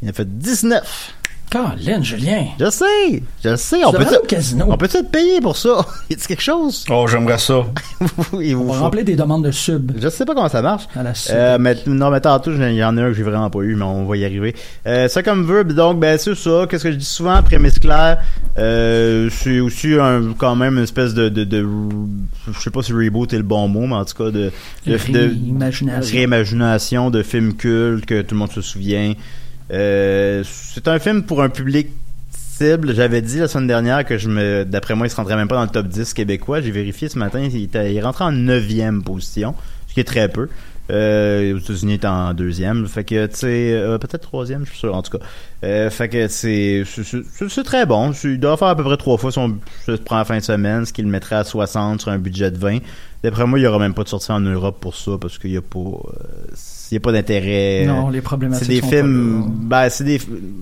Il 0.00 0.08
a 0.08 0.12
fait 0.14 0.26
19. 0.26 1.14
Colin, 1.52 2.02
Julien. 2.02 2.46
Je 2.58 2.70
sais, 2.70 3.22
je 3.44 3.56
sais. 3.56 3.84
On 3.84 3.92
peut, 3.92 4.06
au 4.16 4.26
casino. 4.26 4.64
on 4.70 4.76
peut 4.78 4.86
être 4.86 5.10
payé 5.10 5.38
pour 5.42 5.56
ça? 5.56 5.84
Y 6.10 6.14
a 6.14 6.16
quelque 6.26 6.40
chose? 6.42 6.84
Oh, 6.90 7.06
j'aimerais 7.06 7.36
ça. 7.38 7.64
Il 8.40 8.56
vous 8.56 8.62
On 8.62 8.66
va 8.68 8.74
faut- 8.74 8.80
remplir 8.84 9.04
des 9.04 9.16
demandes 9.16 9.44
de 9.44 9.50
sub. 9.50 9.92
Je 10.00 10.08
sais 10.08 10.24
pas 10.24 10.34
comment 10.34 10.48
ça 10.48 10.62
marche. 10.62 10.84
À 10.96 11.02
la 11.02 11.12
sub. 11.14 11.34
Euh, 11.36 11.58
mais 11.60 11.76
non, 11.86 12.10
mais 12.10 12.20
tantôt, 12.20 12.52
il 12.52 12.72
y 12.74 12.82
en 12.82 12.96
a 12.96 13.02
un 13.02 13.08
que 13.08 13.14
j'ai 13.14 13.22
vraiment 13.22 13.50
pas 13.50 13.58
eu, 13.60 13.74
mais 13.74 13.84
on 13.84 14.06
va 14.06 14.16
y 14.16 14.24
arriver. 14.24 14.54
Euh, 14.86 15.08
ça 15.08 15.22
comme 15.22 15.44
veut, 15.44 15.64
donc 15.64 16.00
ben 16.00 16.16
c'est 16.18 16.34
ça. 16.34 16.66
Qu'est-ce 16.70 16.84
que 16.84 16.92
je 16.92 16.96
dis 16.96 17.04
souvent, 17.04 17.42
prémisse 17.42 17.78
claire. 17.78 18.18
Euh, 18.58 19.28
c'est 19.30 19.60
aussi 19.60 19.94
un, 19.94 20.32
quand 20.38 20.56
même 20.56 20.76
une 20.78 20.84
espèce 20.84 21.12
de, 21.14 21.28
de, 21.28 21.44
de 21.44 21.66
je 22.52 22.60
sais 22.60 22.70
pas 22.70 22.82
si 22.82 22.92
reboot 22.92 23.32
est 23.32 23.36
le 23.38 23.42
bon 23.42 23.68
mot, 23.68 23.86
mais 23.86 23.94
en 23.96 24.04
tout 24.04 24.14
cas 24.16 24.30
de, 24.30 24.50
de, 24.86 24.92
de- 24.92 24.96
Réimagination. 24.96 26.16
réimagination 26.16 27.10
de 27.10 27.22
films 27.22 27.54
cultes 27.54 28.06
que 28.06 28.22
tout 28.22 28.34
le 28.34 28.38
monde 28.38 28.52
se 28.52 28.62
souvient. 28.62 29.12
Euh, 29.72 30.42
c'est 30.44 30.88
un 30.88 30.98
film 30.98 31.22
pour 31.22 31.42
un 31.42 31.48
public 31.48 31.88
cible. 32.30 32.94
J'avais 32.94 33.22
dit 33.22 33.38
la 33.38 33.48
semaine 33.48 33.66
dernière 33.66 34.04
que 34.04 34.18
je 34.18 34.28
me, 34.28 34.64
d'après 34.64 34.94
moi, 34.94 35.06
il 35.06 35.10
se 35.10 35.16
rendrait 35.16 35.36
même 35.36 35.48
pas 35.48 35.56
dans 35.56 35.62
le 35.62 35.68
top 35.68 35.86
10 35.86 36.14
québécois. 36.14 36.60
J'ai 36.60 36.70
vérifié 36.70 37.08
ce 37.08 37.18
matin, 37.18 37.40
il, 37.40 37.64
était, 37.64 38.00
rentré 38.00 38.24
en 38.24 38.32
neuvième 38.32 39.02
position, 39.02 39.54
ce 39.88 39.94
qui 39.94 40.00
est 40.00 40.04
très 40.04 40.28
peu. 40.28 40.48
Euh, 40.90 41.54
aux 41.54 41.58
États-Unis, 41.58 41.94
est 41.94 42.04
en 42.04 42.34
deuxième. 42.34 42.86
Fait 42.86 43.04
que, 43.04 43.28
euh, 43.44 43.98
peut-être 43.98 44.22
troisième, 44.22 44.66
je 44.66 44.70
suis 44.70 44.80
sûr, 44.80 44.94
en 44.94 45.02
tout 45.02 45.16
cas. 45.16 45.24
Euh, 45.64 45.88
fait 45.90 46.08
que 46.08 46.28
c'est, 46.28 46.84
très 47.64 47.86
bon. 47.86 48.12
Il 48.24 48.40
doit 48.40 48.56
faire 48.56 48.68
à 48.68 48.76
peu 48.76 48.82
près 48.82 48.96
trois 48.96 49.16
fois 49.16 49.30
son, 49.30 49.58
se 49.86 49.92
prend 49.92 50.18
la 50.18 50.24
fin 50.24 50.36
de 50.36 50.42
semaine, 50.42 50.84
ce 50.84 50.92
qui 50.92 51.02
le 51.02 51.08
mettrait 51.08 51.36
à 51.36 51.44
60 51.44 52.02
sur 52.02 52.10
un 52.10 52.18
budget 52.18 52.50
de 52.50 52.58
20. 52.58 52.78
D'après 53.22 53.46
moi, 53.46 53.58
il 53.58 53.62
y 53.62 53.66
aura 53.66 53.78
même 53.78 53.94
pas 53.94 54.02
de 54.02 54.08
sortie 54.08 54.32
en 54.32 54.40
Europe 54.40 54.80
pour 54.80 54.96
ça, 54.96 55.12
parce 55.20 55.38
qu'il 55.38 55.52
y 55.52 55.56
a 55.56 55.62
pas, 55.62 55.78
il 56.92 56.96
y 56.96 56.98
a 56.98 57.00
pas 57.00 57.12
d'intérêt. 57.12 57.84
Non, 57.86 58.10
les 58.10 58.20
problématiques 58.20 58.66
C'est 58.66 58.72
des 58.72 58.80
sont 58.80 58.88
films, 58.88 59.44
pas 59.70 59.82
ben, 59.84 59.88
c'est 59.90 60.04
des, 60.04 60.20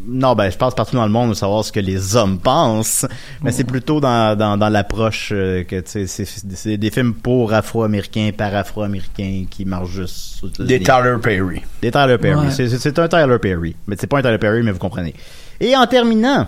non, 0.08 0.34
ben, 0.34 0.48
je 0.50 0.56
pense 0.56 0.74
partout 0.74 0.96
dans 0.96 1.04
le 1.04 1.10
monde 1.12 1.30
de 1.30 1.34
savoir 1.34 1.64
ce 1.64 1.72
que 1.72 1.80
les 1.80 2.16
hommes 2.16 2.38
pensent, 2.38 3.04
mais 3.42 3.50
c'est 3.52 3.64
plutôt 3.64 4.00
dans, 4.00 4.36
dans, 4.38 4.56
dans 4.56 4.68
l'approche 4.68 5.30
euh, 5.32 5.64
que, 5.64 5.80
tu 5.80 6.06
sais, 6.06 6.06
c'est, 6.06 6.24
c'est 6.24 6.76
des 6.76 6.90
films 6.90 7.14
pour 7.14 7.52
Afro-Américains, 7.52 8.30
par 8.36 8.54
Afro-Américains 8.54 9.44
qui 9.50 9.64
marchent 9.64 9.90
juste. 9.90 10.44
Des. 10.62 10.78
Tyler 10.80 11.16
Perry. 11.22 11.60
Des 11.82 11.90
Tyler 11.90 12.18
Perry. 12.18 12.46
Ouais. 12.46 12.50
C'est- 12.50 12.68
C'est 12.68 12.78
c'est 12.78 12.98
un 12.98 13.08
Tyler 13.08 13.38
Perry. 13.40 13.74
Mais 13.86 13.96
c'est 13.98 14.06
pas 14.06 14.18
un 14.18 14.22
Tyler 14.22 14.38
Perry, 14.38 14.62
mais 14.62 14.70
vous 14.72 14.78
comprenez. 14.78 15.14
Et 15.60 15.76
en 15.76 15.86
terminant, 15.86 16.46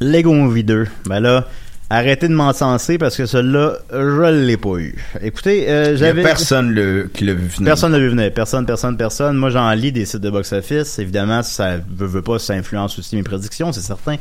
Lego 0.00 0.32
Movie 0.32 0.64
2. 0.64 0.86
Ben 1.06 1.20
là, 1.20 1.44
arrêtez 1.90 2.28
de 2.28 2.34
m'encenser 2.34 2.98
parce 2.98 3.16
que 3.16 3.26
celui-là, 3.26 3.78
je 3.90 4.44
l'ai 4.44 4.56
pas 4.56 4.76
eu. 4.76 4.96
Écoutez, 5.22 5.68
euh, 5.68 5.96
j'avais... 5.96 6.22
personne 6.22 6.72
le, 6.72 7.10
qui 7.12 7.24
l'a 7.24 7.34
vu 7.34 7.46
venir. 7.46 7.64
Personne 7.64 7.92
ne 7.92 7.98
vu 7.98 8.08
venir. 8.08 8.32
Personne, 8.32 8.66
personne, 8.66 8.96
personne. 8.96 9.36
Moi, 9.36 9.50
j'en 9.50 9.70
lis 9.72 9.92
des 9.92 10.04
sites 10.04 10.20
de 10.20 10.30
box-office. 10.30 10.98
Évidemment, 10.98 11.42
ça 11.42 11.76
veut, 11.76 12.06
veut 12.06 12.22
pas, 12.22 12.38
ça 12.38 12.54
influence 12.54 12.98
aussi 12.98 13.16
mes 13.16 13.22
prédictions, 13.22 13.72
c'est 13.72 13.80
certain. 13.80 14.16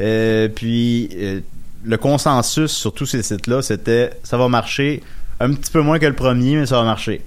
Euh, 0.00 0.48
puis, 0.48 1.08
euh, 1.14 1.40
le 1.84 1.96
consensus 1.96 2.72
sur 2.72 2.92
tous 2.92 3.06
ces 3.06 3.22
sites-là, 3.22 3.62
c'était 3.62 4.10
ça 4.22 4.36
va 4.36 4.48
marcher 4.48 5.02
un 5.40 5.52
petit 5.52 5.70
peu 5.70 5.82
moins 5.82 5.98
que 5.98 6.06
le 6.06 6.14
premier, 6.14 6.56
mais 6.56 6.66
ça 6.66 6.76
va 6.76 6.84
marcher. 6.84 7.22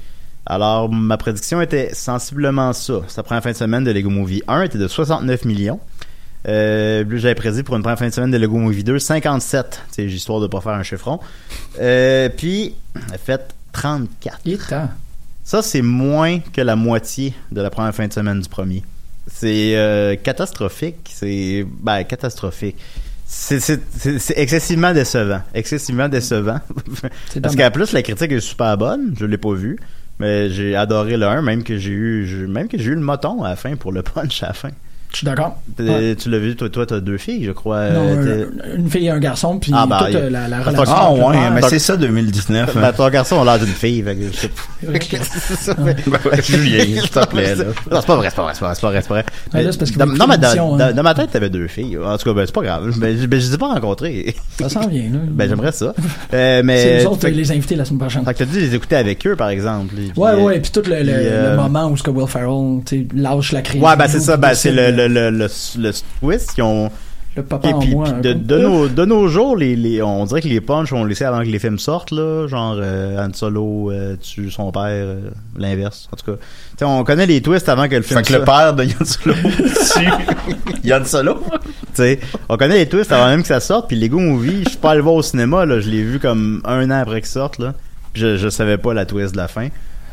Alors, 0.45 0.89
ma 0.91 1.17
prédiction 1.17 1.61
était 1.61 1.93
sensiblement 1.93 2.71
ça. 2.73 3.01
Sa 3.07 3.21
première 3.21 3.43
fin 3.43 3.51
de 3.51 3.57
semaine 3.57 3.83
de 3.83 3.91
Lego 3.91 4.09
Movie 4.09 4.43
1 4.47 4.63
était 4.63 4.77
de 4.77 4.87
69 4.87 5.45
millions. 5.45 5.79
Euh, 6.47 7.03
j'avais 7.15 7.35
prédit 7.35 7.63
pour 7.63 7.75
une 7.75 7.81
première 7.83 7.99
fin 7.99 8.07
de 8.07 8.13
semaine 8.13 8.31
de 8.31 8.37
Lego 8.37 8.57
Movie 8.57 8.83
2 8.83 8.99
57. 8.99 9.81
C'est 9.91 10.05
histoire 10.05 10.39
de 10.39 10.47
pas 10.47 10.61
faire 10.61 10.73
un 10.73 10.83
chiffron. 10.83 11.19
Euh, 11.79 12.29
puis, 12.29 12.73
elle 12.95 13.15
a 13.15 13.17
fait 13.17 13.53
34. 13.73 14.39
Il 14.45 14.53
est 14.53 14.69
temps. 14.69 14.89
Ça, 15.43 15.61
c'est 15.61 15.81
moins 15.81 16.39
que 16.39 16.61
la 16.61 16.75
moitié 16.75 17.33
de 17.51 17.61
la 17.61 17.69
première 17.69 17.93
fin 17.93 18.07
de 18.07 18.13
semaine 18.13 18.39
du 18.41 18.49
premier. 18.49 18.83
C'est 19.27 19.75
euh, 19.75 20.15
catastrophique. 20.15 21.09
C'est 21.13 21.65
ben 21.81 22.03
catastrophique. 22.03 22.77
C'est- 23.25 23.81
excessivement 24.37 24.93
décevant. 24.93 25.41
Excessivement 25.53 26.07
décevant. 26.07 26.59
Parce 27.41 27.55
qu'en 27.57 27.71
plus, 27.71 27.91
la 27.91 28.01
critique 28.01 28.31
est 28.31 28.39
super 28.39 28.77
bonne. 28.77 29.13
Je 29.19 29.25
l'ai 29.25 29.37
pas 29.37 29.53
vu. 29.53 29.77
Mais 30.19 30.49
j'ai 30.49 30.75
adoré 30.75 31.17
le 31.17 31.27
1, 31.27 31.41
même 31.41 31.63
que 31.63 31.77
j'ai 31.77 31.91
eu, 31.91 32.47
même 32.47 32.67
que 32.67 32.77
j'ai 32.77 32.91
eu 32.91 32.95
le 32.95 33.01
moton 33.01 33.43
à 33.43 33.49
la 33.49 33.55
fin 33.55 33.75
pour 33.75 33.91
le 33.91 34.01
punch 34.03 34.41
à 34.43 34.47
la 34.47 34.53
fin. 34.53 34.69
Je 35.11 35.17
suis 35.17 35.25
d'accord. 35.25 35.57
Ouais. 35.79 36.15
Tu 36.15 36.29
l'as 36.29 36.37
vu, 36.37 36.55
toi, 36.55 36.69
toi, 36.69 36.85
t'as 36.85 36.99
deux 36.99 37.17
filles, 37.17 37.45
je 37.45 37.51
crois. 37.51 37.89
Non, 37.89 38.01
euh, 38.07 38.45
un- 38.73 38.77
une 38.77 38.89
fille 38.89 39.05
et 39.05 39.09
un 39.09 39.19
garçon, 39.19 39.57
puis 39.57 39.71
Ah, 39.73 39.85
bah, 39.87 39.99
toute 40.01 40.09
il- 40.11 40.17
euh, 40.17 40.29
la, 40.29 40.47
la 40.49 40.57
Attends, 40.57 40.71
relation. 40.71 40.95
Ah 40.95 41.13
ouais, 41.13 41.49
mais 41.53 41.61
c'est 41.69 41.79
ça 41.79 41.95
2019. 41.97 42.75
Ben, 42.75 42.83
hein. 42.83 42.91
ton 42.95 43.09
garçon 43.09 43.41
a 43.41 43.45
l'air 43.45 43.57
d'une 43.59 43.73
fille. 43.73 44.03
fait 44.03 44.15
que 44.15 44.21
je 44.83 45.71
ouais. 45.81 46.41
Julien, 46.43 46.83
s'il 47.01 47.09
te 47.09 47.25
plaît, 47.27 47.55
là. 47.55 47.63
Non, 47.91 48.01
c'est 48.01 48.05
pas 48.07 48.15
vrai, 48.17 48.29
c'est 48.29 48.35
pas 48.35 48.43
vrai, 48.43 48.53
c'est 48.53 48.59
pas 48.59 48.65
vrai, 48.67 48.75
c'est 48.75 48.81
pas 48.81 48.89
vrai, 48.89 49.01
c'est 49.01 49.07
pas 49.07 49.13
vrai. 49.15 49.25
Ah, 49.53 49.61
là, 49.61 49.71
c'est 49.71 49.77
parce 49.77 49.91
qu'il 49.91 49.99
dans, 49.99 50.05
non, 50.05 50.27
mais 50.27 50.37
dans, 50.37 50.79
hein. 50.79 50.91
dans 50.93 51.03
ma 51.03 51.13
tête, 51.13 51.31
t'avais 51.31 51.49
deux 51.49 51.67
filles. 51.67 51.97
En 51.97 52.17
tout 52.17 52.25
cas, 52.29 52.33
ben, 52.33 52.45
c'est 52.45 52.53
pas 52.55 52.61
grave. 52.63 52.91
Ben, 52.99 53.17
je, 53.17 53.25
ben, 53.27 53.39
je 53.39 53.47
les 53.47 53.53
ai 53.53 53.57
pas 53.57 53.67
rencontrées. 53.73 54.35
Ça 54.59 54.69
s'en 54.69 54.87
vient, 54.87 55.03
là. 55.03 55.19
ben, 55.29 55.47
j'aimerais 55.49 55.71
ça. 55.71 55.93
Euh, 56.33 56.61
mais. 56.65 56.83
C'est 56.99 57.03
nous 57.05 57.11
autres, 57.11 57.27
les 57.29 57.51
invités 57.51 57.75
la 57.75 57.85
semaine 57.85 57.99
prochaine. 57.99 58.25
fait 58.25 58.33
que 58.33 58.39
t'as 58.39 58.45
dû 58.45 58.59
les 58.59 58.75
écouter 58.75 58.97
avec 58.97 59.25
eux, 59.25 59.35
par 59.35 59.49
exemple. 59.49 59.95
Ouais, 60.17 60.31
euh, 60.31 60.37
ouais, 60.43 60.59
puis 60.59 60.71
tout 60.71 60.81
le, 60.85 60.93
euh, 60.95 61.55
moment 61.55 61.87
où 61.89 61.97
ce 61.97 62.03
que 62.03 62.11
Will 62.11 62.27
Ferrell, 62.27 62.81
tu 62.85 63.07
lâche 63.15 63.51
la 63.53 63.61
crise. 63.61 63.81
Ouais, 63.81 63.95
ben, 63.95 64.07
c'est 64.07 64.19
ça, 64.19 64.35
ben, 64.37 64.53
c'est 64.53 64.71
le, 64.71 64.91
le, 64.97 65.07
le, 65.07 65.29
le, 65.29 65.47
le 65.77 65.91
twist. 66.19 66.53
Ils 66.57 66.63
ont, 66.63 66.89
le 67.35 67.43
papa 67.43 67.69
Et 67.69 67.73
en 67.73 67.79
puis, 67.79 67.93
moi. 67.93 68.05
puis 68.11 68.21
de, 68.21 68.33
de 68.33 68.57
nos, 68.57 68.87
de 68.87 69.05
nos 69.05 69.27
jours, 69.27 69.55
les, 69.55 69.75
les, 69.75 70.01
on 70.01 70.25
dirait 70.25 70.41
que 70.41 70.47
les 70.47 70.59
punchs 70.59 70.91
ont 70.91 71.05
laissé 71.05 71.23
avant 71.23 71.41
que 71.41 71.47
les 71.47 71.59
films 71.59 71.77
sortent, 71.77 72.09
là. 72.09 72.47
Genre, 72.47 72.77
euh, 72.79 73.23
Han 73.23 73.31
Solo 73.33 73.91
euh, 73.91 74.15
tue 74.19 74.49
son 74.49 74.71
père, 74.71 74.81
euh, 74.85 75.29
l'inverse. 75.55 76.09
En 76.11 76.15
tout 76.17 76.31
cas, 76.31 76.37
Tu 76.39 76.77
sais, 76.79 76.85
on 76.85 77.03
connaît 77.03 77.27
les 77.27 77.41
twists 77.41 77.69
avant 77.69 77.87
que 77.87 77.95
le 77.95 78.01
film 78.01 78.19
Fait 78.21 78.25
que 78.25 78.33
le 78.39 78.45
sorte. 78.45 78.49
père 78.49 78.73
de 78.73 78.83
Yann 78.85 79.05
Solo 79.05 79.33
tue 79.93 80.87
Yann 80.87 81.05
Solo. 81.05 81.35
Tu 81.61 81.67
sais, 81.93 82.19
on 82.49 82.57
connaît 82.57 82.77
les 82.79 82.89
twists 82.89 83.11
avant 83.11 83.27
même 83.27 83.41
que 83.43 83.47
ça 83.47 83.59
sorte. 83.59 83.87
Puis 83.87 83.97
Lego 83.99 84.17
Movie, 84.19 84.63
je 84.63 84.69
suis 84.69 84.77
pas 84.79 84.91
allé 84.91 84.97
le 84.97 85.03
voir 85.03 85.15
au 85.15 85.21
cinéma, 85.21 85.65
là. 85.67 85.79
Je 85.79 85.89
l'ai 85.91 86.01
vu 86.01 86.19
comme 86.19 86.61
un 86.65 86.89
an 86.89 87.01
après 87.01 87.21
qu'il 87.21 87.29
sorte, 87.29 87.59
là. 87.59 87.75
Puis 88.13 88.21
je, 88.23 88.37
je 88.37 88.49
savais 88.49 88.79
pas 88.79 88.95
la 88.95 89.05
twist 89.05 89.33
de 89.33 89.37
la 89.37 89.47
fin. 89.47 89.67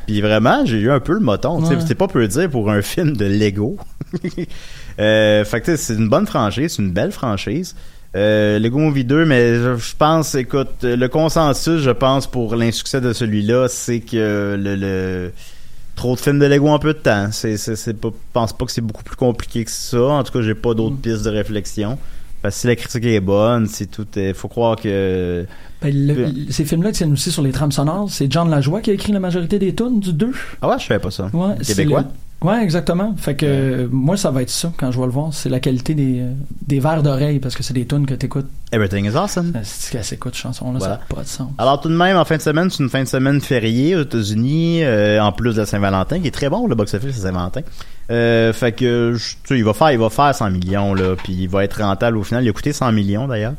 Puis 0.07 0.21
vraiment, 0.21 0.65
j'ai 0.65 0.79
eu 0.79 0.91
un 0.91 1.01
peu 1.01 1.15
le 1.15 1.21
moton. 1.21 1.63
Ouais. 1.63 1.77
C'est 1.87 1.95
pas 1.95 2.09
peu 2.09 2.27
dire 2.29 2.51
pour 2.51 2.71
un 2.71 2.83
film 2.83 3.17
de 3.17 3.25
Lego. 3.25 3.77
euh, 4.99 5.45
fait 5.45 5.61
que 5.61 5.77
c'est 5.77 5.95
une 5.95 6.09
bonne 6.09 6.27
franchise, 6.27 6.75
c'est 6.77 6.83
une 6.83 6.93
belle 6.93 7.13
franchise. 7.13 7.75
Euh, 8.17 8.59
Lego 8.61 8.79
Movie 8.79 9.05
2, 9.05 9.25
mais 9.25 9.55
je, 9.57 9.97
pense, 9.99 10.35
écoute, 10.37 10.83
le 10.83 11.07
consensus, 11.09 11.81
je 11.81 11.91
pense, 11.91 12.29
pour 12.29 12.55
l'insuccès 12.55 13.01
de 13.01 13.13
celui-là, 13.13 13.67
c'est 13.69 14.01
que 14.01 14.57
le, 14.57 14.77
le- 14.77 15.33
trop 15.97 16.15
de 16.15 16.21
films 16.21 16.39
de 16.39 16.47
Lego 16.47 16.69
en 16.69 16.79
peu 16.79 16.93
de 16.95 16.99
temps. 16.99 17.29
C'est, 17.33 17.57
c'est, 17.57 17.75
c'est 17.77 17.95
pas, 17.95 18.09
je 18.09 18.33
pense 18.33 18.53
pas 18.53 18.65
que 18.67 18.73
c'est 18.73 18.81
beaucoup 18.81 19.03
plus 19.03 19.17
compliqué 19.17 19.65
que 19.65 19.71
ça. 19.71 20.01
En 20.01 20.23
tout 20.23 20.33
cas, 20.33 20.43
j'ai 20.43 20.55
pas 20.55 20.75
d'autres 20.75 20.97
pistes 20.97 21.25
de 21.25 21.31
réflexion. 21.31 21.99
Parce 22.45 22.57
que 22.57 22.61
si 22.61 22.67
la 22.67 22.77
critique 22.77 23.07
est 23.07 23.21
bonne, 23.21 23.67
si 23.69 23.87
tout 23.89 24.07
est, 24.17 24.35
faut 24.35 24.49
croire 24.49 24.77
que 24.77 25.47
Ben, 25.81 26.07
le- 26.07 26.53
ces 26.53 26.67
films-là 26.67 26.93
tiennent 26.93 27.15
aussi 27.15 27.31
sur 27.33 27.41
les 27.41 27.53
trames 27.53 27.73
sonores. 27.73 28.11
C'est 28.11 28.31
John 28.31 28.51
Lajoie 28.51 28.83
qui 28.83 28.91
a 28.91 28.93
écrit 28.93 29.13
la 29.13 29.19
majorité 29.21 29.59
des 29.59 29.75
tunes 29.75 29.99
du 29.99 30.13
2. 30.13 30.31
Ah 30.61 30.69
ouais, 30.69 30.75
je 30.79 30.85
savais 30.87 31.01
pas 31.01 31.11
ça. 31.11 31.31
Ouais, 31.33 31.55
c'est 31.63 31.75
Québécois? 31.75 32.05
Ouais, 32.45 32.63
exactement. 32.63 33.15
Fait 33.17 33.35
que 33.35 33.47
euh, 33.47 33.89
moi, 33.91 34.17
ça 34.19 34.31
va 34.31 34.43
être 34.43 34.51
ça 34.51 34.71
quand 34.77 34.91
je 34.93 35.01
vais 35.01 35.07
le 35.07 35.11
voir. 35.13 35.33
C'est 35.33 35.49
la 35.49 35.61
qualité 35.61 35.95
des, 35.95 36.21
euh, 36.21 36.33
des 36.67 36.79
verres 36.79 37.03
d'oreille 37.03 37.39
parce 37.41 37.57
que 37.57 37.63
c'est 37.63 37.73
des 37.75 37.87
tunes 37.87 38.05
que 38.07 38.15
t'écoutes. 38.15 38.47
Everything 38.71 39.07
is 39.11 39.17
awesome. 39.17 39.53
Euh, 39.57 39.61
C'est 39.65 39.93
qu'elle 39.93 40.05
s'écoute, 40.05 40.35
chanson-là, 40.35 40.79
Voilà. 40.79 40.95
ça 40.95 41.01
n'a 41.01 41.07
pas 41.17 41.23
de 41.23 41.27
sens. 41.29 41.49
Alors 41.59 41.81
tout 41.81 41.89
de 41.89 41.97
même, 41.97 42.17
en 42.19 42.25
fin 42.27 42.37
de 42.37 42.43
semaine, 42.43 42.69
c'est 42.71 42.83
une 42.83 42.91
fin 42.91 43.03
de 43.03 43.09
semaine 43.09 43.41
fériée 43.41 43.97
aux 43.97 44.03
États-Unis, 44.03 44.85
euh, 44.85 45.21
en 45.23 45.33
plus 45.33 45.55
de 45.55 45.61
la 45.61 45.67
Saint-Valentin, 45.67 46.21
qui 46.21 46.27
est 46.29 46.31
très 46.33 46.51
bon 46.51 46.67
le 46.67 46.75
box-office 46.75 47.17
de 47.17 47.23
Saint-Valentin. 47.23 47.63
Fait 48.09 48.73
que 48.73 49.15
je- 49.17 49.35
tu 49.37 49.39
sais, 49.47 49.59
il 49.59 49.65
va 49.65 49.73
faire, 49.73 49.93
il 49.93 49.99
va 49.99 50.11
faire 50.11 50.35
100 50.35 50.51
millions 50.51 50.93
là, 50.95 51.15
puis 51.17 51.33
il 51.33 51.49
va 51.49 51.65
être 51.65 51.81
rentable 51.83 52.19
au 52.19 52.23
final. 52.23 52.45
Il 52.45 52.49
a 52.51 52.53
coûté 52.53 52.73
100 52.75 52.93
millions 52.93 53.27
d'ailleurs. 53.27 53.55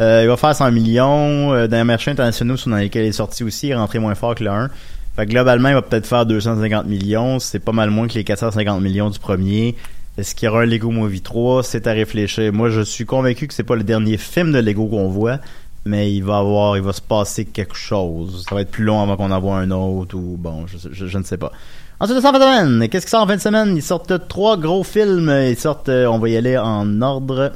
Euh, 0.00 0.22
il 0.24 0.28
va 0.28 0.36
faire 0.36 0.56
100 0.56 0.72
millions 0.72 1.52
euh, 1.52 1.68
dans 1.68 1.76
les 1.76 1.84
marchés 1.84 2.10
internationaux 2.10 2.56
sont 2.56 2.70
dans 2.70 2.76
lesquels 2.78 3.04
il 3.04 3.10
est 3.10 3.12
sorti 3.12 3.44
aussi, 3.44 3.68
il 3.68 3.70
est 3.70 3.74
rentré 3.76 4.00
moins 4.00 4.16
fort 4.16 4.34
que 4.34 4.42
le 4.42 4.50
1. 4.50 4.68
Fait 5.16 5.26
que 5.26 5.30
globalement, 5.30 5.68
il 5.68 5.74
va 5.74 5.82
peut-être 5.82 6.06
faire 6.06 6.26
250 6.26 6.86
millions. 6.86 7.38
C'est 7.38 7.58
pas 7.60 7.72
mal 7.72 7.90
moins 7.90 8.08
que 8.08 8.14
les 8.14 8.24
450 8.24 8.80
millions 8.82 9.10
du 9.10 9.18
premier. 9.18 9.74
Est-ce 10.18 10.34
qu'il 10.34 10.46
y 10.46 10.48
aura 10.48 10.62
un 10.62 10.66
Lego 10.66 10.90
Movie 10.90 11.20
3? 11.22 11.62
C'est 11.62 11.86
à 11.86 11.92
réfléchir. 11.92 12.52
Moi, 12.52 12.70
je 12.70 12.80
suis 12.80 13.04
convaincu 13.04 13.46
que 13.46 13.54
c'est 13.54 13.62
pas 13.64 13.76
le 13.76 13.84
dernier 13.84 14.16
film 14.16 14.52
de 14.52 14.58
Lego 14.58 14.86
qu'on 14.86 15.08
voit, 15.08 15.38
mais 15.84 16.12
il 16.12 16.22
va 16.22 16.38
avoir, 16.38 16.76
il 16.76 16.82
va 16.82 16.92
se 16.92 17.00
passer 17.00 17.44
quelque 17.44 17.76
chose. 17.76 18.44
Ça 18.48 18.54
va 18.54 18.62
être 18.62 18.70
plus 18.70 18.84
long 18.84 19.02
avant 19.02 19.16
qu'on 19.16 19.30
en 19.30 19.40
voit 19.40 19.56
un 19.58 19.70
autre 19.70 20.16
ou 20.16 20.36
bon, 20.38 20.66
je, 20.66 20.76
je- 20.92 21.06
je 21.06 21.18
ne 21.18 21.24
sais 21.24 21.36
pas. 21.36 21.52
Ensuite 22.00 22.16
de 22.16 22.22
ça, 22.22 22.30
en 22.30 22.32
fin 22.32 22.38
de 22.38 22.44
semaine, 22.44 22.88
qu'est-ce 22.88 23.06
qui 23.06 23.10
sort 23.10 23.22
en 23.22 23.26
fin 23.26 23.36
de 23.36 23.40
semaine? 23.40 23.76
Ils 23.76 23.82
sortent 23.82 24.28
trois 24.28 24.56
gros 24.56 24.82
films. 24.82 25.30
Ils 25.48 25.56
sortent, 25.56 25.88
euh, 25.88 26.06
on 26.06 26.18
va 26.18 26.28
y 26.28 26.36
aller 26.36 26.58
en 26.58 27.00
ordre. 27.02 27.52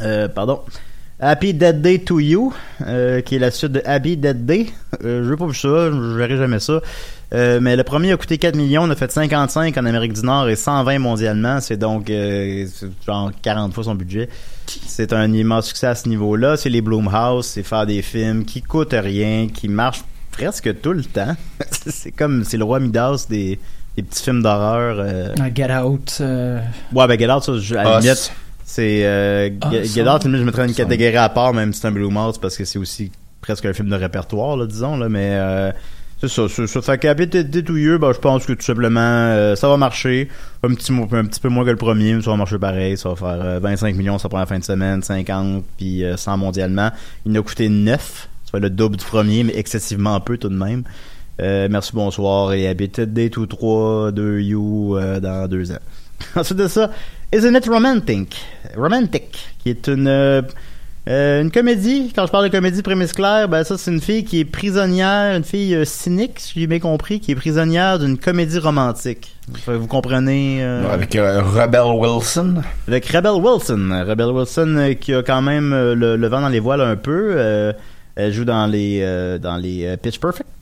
Euh, 0.00 0.26
pardon. 0.28 0.60
Happy 1.24 1.54
Dead 1.54 1.80
Day 1.80 2.00
to 2.00 2.18
You, 2.18 2.52
euh, 2.86 3.20
qui 3.20 3.36
est 3.36 3.38
la 3.38 3.50
suite 3.52 3.72
de 3.72 3.82
Happy 3.84 4.16
Dead 4.16 4.44
Day. 4.44 4.66
Euh, 5.04 5.22
je 5.22 5.28
veux 5.28 5.36
pas 5.36 5.46
vu 5.46 5.54
ça, 5.54 5.90
je 5.90 6.16
verrai 6.16 6.36
jamais 6.36 6.58
ça. 6.58 6.80
Euh, 7.32 7.60
mais 7.62 7.76
le 7.76 7.84
premier 7.84 8.12
a 8.12 8.16
coûté 8.16 8.36
4 8.38 8.56
millions, 8.56 8.82
on 8.82 8.90
a 8.90 8.96
fait 8.96 9.10
55 9.10 9.76
en 9.78 9.84
Amérique 9.86 10.12
du 10.14 10.22
Nord 10.22 10.48
et 10.48 10.56
120 10.56 10.98
mondialement. 10.98 11.60
C'est 11.60 11.76
donc 11.76 12.10
euh, 12.10 12.66
genre 13.06 13.30
40 13.40 13.72
fois 13.72 13.84
son 13.84 13.94
budget. 13.94 14.28
C'est 14.66 15.12
un 15.12 15.32
immense 15.32 15.66
succès 15.68 15.86
à 15.86 15.94
ce 15.94 16.08
niveau-là. 16.08 16.56
C'est 16.56 16.68
les 16.70 16.80
Bloomhouse, 16.82 17.46
c'est 17.46 17.62
faire 17.62 17.86
des 17.86 18.02
films 18.02 18.44
qui 18.44 18.60
coûtent 18.60 18.92
rien, 18.98 19.46
qui 19.46 19.68
marchent 19.68 20.04
presque 20.32 20.80
tout 20.82 20.92
le 20.92 21.04
temps. 21.04 21.36
c'est 21.70 22.10
comme, 22.10 22.42
c'est 22.44 22.56
le 22.56 22.64
roi 22.64 22.80
Midas 22.80 23.26
des, 23.30 23.58
des 23.96 24.02
petits 24.02 24.24
films 24.24 24.42
d'horreur. 24.42 24.96
euh. 24.98 25.34
Ah, 25.40 25.48
Get 25.54 25.72
Out. 25.72 26.18
euh, 26.20 26.60
Ouais, 26.92 27.06
ben 27.06 27.18
Get 27.18 27.30
Out, 27.30 27.44
ça, 27.44 27.52
je- 27.58 27.74
à 27.76 27.84
la 27.84 28.00
limite, 28.00 28.32
c'est 28.72 29.04
euh, 29.04 29.50
Ah, 29.60 29.70
Get 29.70 29.84
ça. 29.84 30.16
Out, 30.16 30.22
je 30.24 30.28
mettrais 30.28 30.66
une 30.66 30.72
catégorie 30.72 31.16
à 31.16 31.28
part, 31.28 31.52
même 31.52 31.74
si 31.74 31.80
c'est 31.80 31.88
un 31.88 31.92
Blue 31.92 32.08
Mouse, 32.08 32.38
parce 32.38 32.56
que 32.56 32.64
c'est 32.64 32.78
aussi 32.78 33.12
presque 33.42 33.66
un 33.66 33.74
film 33.74 33.90
de 33.90 33.96
répertoire, 33.96 34.56
là, 34.56 34.66
disons, 34.66 34.96
là, 34.96 35.10
mais 35.10 35.32
euh, 35.32 35.72
c'est 36.18 36.28
ça, 36.28 36.48
c'est 36.48 36.66
ça. 36.66 36.80
Fait 36.80 37.26
to 37.64 37.76
You, 37.76 37.98
ben, 37.98 38.12
je 38.14 38.18
pense 38.18 38.46
que 38.46 38.54
tout 38.54 38.62
simplement, 38.62 39.00
euh, 39.00 39.56
ça 39.56 39.68
va 39.68 39.76
marcher, 39.76 40.28
un 40.62 40.72
petit, 40.72 40.90
un 40.90 41.24
petit 41.26 41.40
peu 41.40 41.50
moins 41.50 41.66
que 41.66 41.70
le 41.70 41.76
premier, 41.76 42.14
mais 42.14 42.22
ça 42.22 42.30
va 42.30 42.36
marcher 42.38 42.58
pareil, 42.58 42.96
ça 42.96 43.10
va 43.10 43.16
faire 43.16 43.44
euh, 43.44 43.58
25 43.60 43.94
millions 43.94 44.16
sa 44.16 44.30
première 44.30 44.48
fin 44.48 44.58
de 44.58 44.64
semaine, 44.64 45.02
50, 45.02 45.64
puis 45.76 46.02
euh, 46.02 46.16
100 46.16 46.38
mondialement. 46.38 46.92
Il 47.26 47.36
a 47.36 47.42
coûté 47.42 47.68
9, 47.68 48.28
ça 48.44 48.50
fait 48.52 48.60
le 48.60 48.70
double 48.70 48.96
du 48.96 49.04
premier, 49.04 49.44
mais 49.44 49.54
excessivement 49.54 50.18
peu 50.20 50.38
tout 50.38 50.48
de 50.48 50.56
même. 50.56 50.84
Euh, 51.40 51.68
merci, 51.70 51.92
bonsoir, 51.92 52.54
et 52.54 52.72
Dead 52.74 53.12
Day 53.12 53.28
to 53.28 53.44
3, 53.44 54.12
2 54.12 54.40
You, 54.40 54.96
euh, 54.96 55.20
dans 55.20 55.46
deux 55.46 55.72
ans. 55.72 55.80
Ensuite 56.36 56.58
de 56.58 56.68
ça, 56.68 56.90
Isn't 57.34 57.54
It 57.56 57.66
Romantic? 57.68 58.44
Romantic, 58.76 59.38
qui 59.62 59.70
est 59.70 59.88
une, 59.88 60.06
euh, 60.08 60.42
euh, 61.08 61.42
une 61.42 61.50
comédie. 61.50 62.12
Quand 62.14 62.26
je 62.26 62.30
parle 62.30 62.44
de 62.48 62.50
comédie 62.56 62.80
prémisse 62.82 63.12
claire, 63.12 63.48
ben 63.48 63.64
ça 63.64 63.76
c'est 63.76 63.90
une 63.90 64.00
fille 64.00 64.24
qui 64.24 64.40
est 64.40 64.44
prisonnière, 64.44 65.34
une 65.36 65.42
fille 65.44 65.74
euh, 65.74 65.84
cynique, 65.84 66.38
si 66.38 66.60
j'ai 66.60 66.66
bien 66.66 66.78
compris, 66.78 67.18
qui 67.20 67.32
est 67.32 67.34
prisonnière 67.34 67.98
d'une 67.98 68.16
comédie 68.18 68.58
romantique. 68.58 69.34
Vous 69.66 69.86
comprenez? 69.88 70.58
euh, 70.62 70.88
Avec 70.92 71.14
Rebel 71.14 71.82
Wilson. 71.98 72.62
avec 72.86 73.06
Rebel 73.08 73.32
Wilson. 73.32 74.04
Rebel 74.06 74.26
Wilson 74.28 74.94
qui 75.00 75.12
a 75.14 75.22
quand 75.22 75.42
même 75.42 75.70
le, 75.70 76.16
le 76.16 76.28
vent 76.28 76.40
dans 76.40 76.48
les 76.48 76.60
voiles 76.60 76.80
un 76.82 76.96
peu. 76.96 77.72
Elle 78.14 78.32
joue 78.32 78.44
dans 78.44 78.66
les 78.66 79.38
dans 79.42 79.56
les 79.56 79.96
Pitch 80.00 80.20
Perfect. 80.20 80.61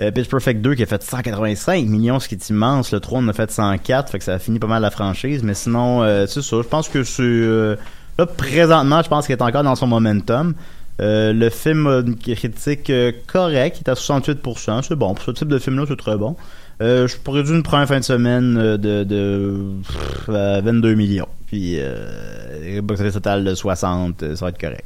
Euh, 0.00 0.10
Pitch 0.12 0.28
Perfect 0.28 0.60
2 0.60 0.74
qui 0.74 0.82
a 0.82 0.86
fait 0.86 1.02
185 1.02 1.86
millions, 1.86 2.20
ce 2.20 2.28
qui 2.28 2.36
est 2.36 2.48
immense. 2.50 2.92
Le 2.92 3.00
3 3.00 3.20
on 3.20 3.28
a 3.28 3.32
fait 3.32 3.50
104, 3.50 4.10
fait 4.10 4.18
que 4.18 4.24
ça 4.24 4.34
a 4.34 4.38
fini 4.38 4.58
pas 4.58 4.66
mal 4.66 4.82
la 4.82 4.90
franchise. 4.90 5.42
Mais 5.42 5.54
sinon, 5.54 6.02
euh, 6.02 6.26
c'est 6.26 6.42
ça. 6.42 6.56
Je 6.62 6.68
pense 6.68 6.88
que 6.88 7.02
c'est... 7.02 7.22
euh, 7.22 7.76
là, 8.18 8.26
présentement, 8.26 9.02
je 9.02 9.08
pense 9.08 9.26
qu'elle 9.26 9.38
est 9.38 9.42
encore 9.42 9.64
dans 9.64 9.74
son 9.74 9.86
momentum. 9.88 10.54
Euh, 11.00 11.32
le 11.32 11.48
film 11.50 11.86
a 11.86 12.00
une 12.00 12.16
critique 12.16 12.90
euh, 12.90 13.12
correcte, 13.26 13.78
il 13.80 13.88
est 13.88 13.90
à 13.90 13.94
68%. 13.94 14.82
C'est 14.82 14.96
bon. 14.96 15.14
Pour 15.14 15.24
ce 15.24 15.30
type 15.30 15.48
de 15.48 15.58
film-là, 15.58 15.84
c'est 15.88 15.96
très 15.96 16.16
bon. 16.16 16.36
Je 16.80 17.16
pourrais 17.16 17.42
dire 17.42 17.54
une 17.56 17.64
première 17.64 17.88
fin 17.88 17.98
de 17.98 18.04
semaine 18.04 18.54
de, 18.54 19.02
de 19.02 19.60
pff, 19.82 20.28
euh, 20.28 20.60
22 20.64 20.94
millions. 20.94 21.26
Puis, 21.46 21.76
euh, 21.78 22.80
box 22.82 23.00
total 23.12 23.42
de 23.44 23.54
60, 23.54 24.22
euh, 24.22 24.36
ça 24.36 24.44
va 24.44 24.50
être 24.50 24.60
correct. 24.60 24.84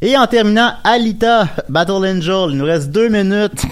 Et 0.00 0.16
en 0.16 0.26
terminant, 0.26 0.72
Alita, 0.84 1.48
Battle 1.68 1.92
Angel, 1.92 2.46
il 2.50 2.56
nous 2.56 2.64
reste 2.64 2.90
deux 2.90 3.08
minutes. 3.08 3.62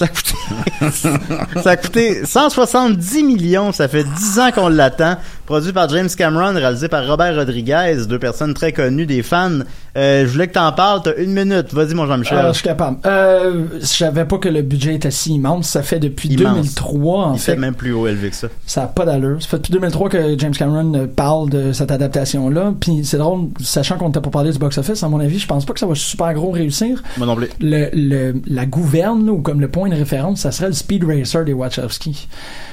Ça, 0.00 0.06
a 0.06 0.08
coûté, 0.08 1.60
ça 1.62 1.70
a 1.70 1.76
coûté 1.76 2.24
170 2.24 3.22
millions, 3.22 3.72
ça 3.72 3.88
fait 3.88 4.04
10 4.04 4.38
ans 4.38 4.50
qu'on 4.54 4.68
l'attend. 4.68 5.16
Produit 5.46 5.72
par 5.72 5.88
James 5.88 6.08
Cameron, 6.16 6.54
réalisé 6.54 6.86
par 6.88 7.04
Robert 7.08 7.34
Rodriguez, 7.34 7.96
deux 8.08 8.20
personnes 8.20 8.54
très 8.54 8.72
connues, 8.72 9.04
des 9.06 9.22
fans. 9.24 9.50
Euh, 9.96 10.24
je 10.24 10.30
voulais 10.30 10.46
que 10.46 10.52
t'en 10.52 10.70
parles, 10.70 11.00
t'as 11.02 11.16
une 11.16 11.32
minute. 11.32 11.74
Vas-y, 11.74 11.94
mon 11.94 12.06
Jean-Michel. 12.06 12.38
Ah, 12.40 12.48
je 12.48 12.52
suis 12.58 12.62
capable. 12.62 12.98
Euh, 13.04 13.64
je 13.80 13.84
savais 13.84 14.24
pas 14.26 14.38
que 14.38 14.48
le 14.48 14.62
budget 14.62 14.94
était 14.94 15.10
si 15.10 15.34
immense. 15.34 15.68
Ça 15.70 15.82
fait 15.82 15.98
depuis 15.98 16.28
Immense. 16.28 16.54
2003, 16.54 17.24
en 17.24 17.32
il 17.34 17.40
fait. 17.40 17.56
même 17.56 17.74
plus 17.74 17.92
haut 17.92 18.06
élevé 18.06 18.30
que 18.30 18.36
ça. 18.36 18.46
Ça 18.64 18.82
n'a 18.82 18.86
pas 18.86 19.04
d'allure. 19.04 19.42
Ça 19.42 19.48
fait 19.48 19.56
depuis 19.56 19.72
2003 19.72 20.08
que 20.08 20.38
James 20.38 20.52
Cameron 20.54 21.08
parle 21.16 21.50
de 21.50 21.72
cette 21.72 21.90
adaptation-là. 21.90 22.72
Puis 22.78 23.00
c'est 23.04 23.18
drôle, 23.18 23.48
sachant 23.60 23.96
qu'on 23.98 24.06
n'était 24.06 24.20
pas 24.20 24.30
parlé 24.30 24.52
du 24.52 24.58
box-office, 24.58 25.02
à 25.02 25.08
mon 25.08 25.18
avis, 25.18 25.40
je 25.40 25.48
pense 25.48 25.64
pas 25.64 25.72
que 25.72 25.80
ça 25.80 25.86
va 25.86 25.96
super 25.96 26.32
gros 26.32 26.52
réussir. 26.52 27.02
Moi 27.18 27.26
non 27.26 27.34
plus. 27.34 27.48
Le, 27.60 27.88
le- 27.92 28.40
la 28.46 28.66
gouverne, 28.66 29.28
ou 29.28 29.38
comme 29.42 29.60
le 29.60 29.66
point 29.68 29.88
référence, 29.94 30.40
ça 30.40 30.52
serait 30.52 30.68
le 30.68 30.72
Speed 30.74 31.04
Racer 31.04 31.44
des 31.44 31.52
Wachowski. 31.52 32.28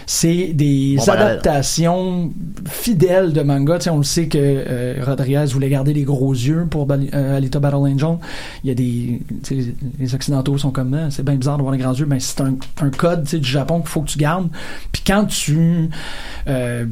C'est 0.06 0.53
des 0.53 0.95
Bon 0.97 1.06
parallèle. 1.06 1.27
adaptations 1.39 2.32
fidèles 2.69 3.34
de 3.34 3.41
manga. 3.41 3.77
Tu 3.77 3.86
sais, 3.86 3.89
on 3.89 3.97
le 3.97 4.03
sait 4.03 4.27
que 4.27 4.38
euh, 4.39 5.03
Rodriguez 5.06 5.45
voulait 5.51 5.69
garder 5.69 5.93
les 5.93 6.03
gros 6.03 6.32
yeux 6.34 6.65
pour 6.69 6.88
euh, 6.89 7.38
Alita 7.38 7.60
Battle 7.60 7.75
Angel. 7.75 8.17
Il 8.63 8.69
y 8.69 8.71
a 8.71 8.73
des... 8.73 9.21
Les 9.99 10.15
Occidentaux 10.15 10.58
sont 10.58 10.71
comme 10.71 10.93
ça. 10.93 11.12
C'est 11.12 11.23
bien 11.23 11.36
bizarre 11.36 11.58
d'avoir 11.58 11.73
les 11.73 11.82
grands 11.82 11.93
yeux. 11.93 12.06
Mais 12.06 12.19
c'est 12.21 12.39
un, 12.41 12.56
un 12.82 12.89
code 12.89 13.23
du 13.23 13.43
Japon 13.47 13.80
qu'il 13.82 13.89
faut 13.89 14.01
que 14.01 14.10
tu 14.10 14.17
gardes. 14.17 14.47
Puis 14.91 15.03
quand 15.06 15.25
tu... 15.25 15.89
euh, 16.47 16.86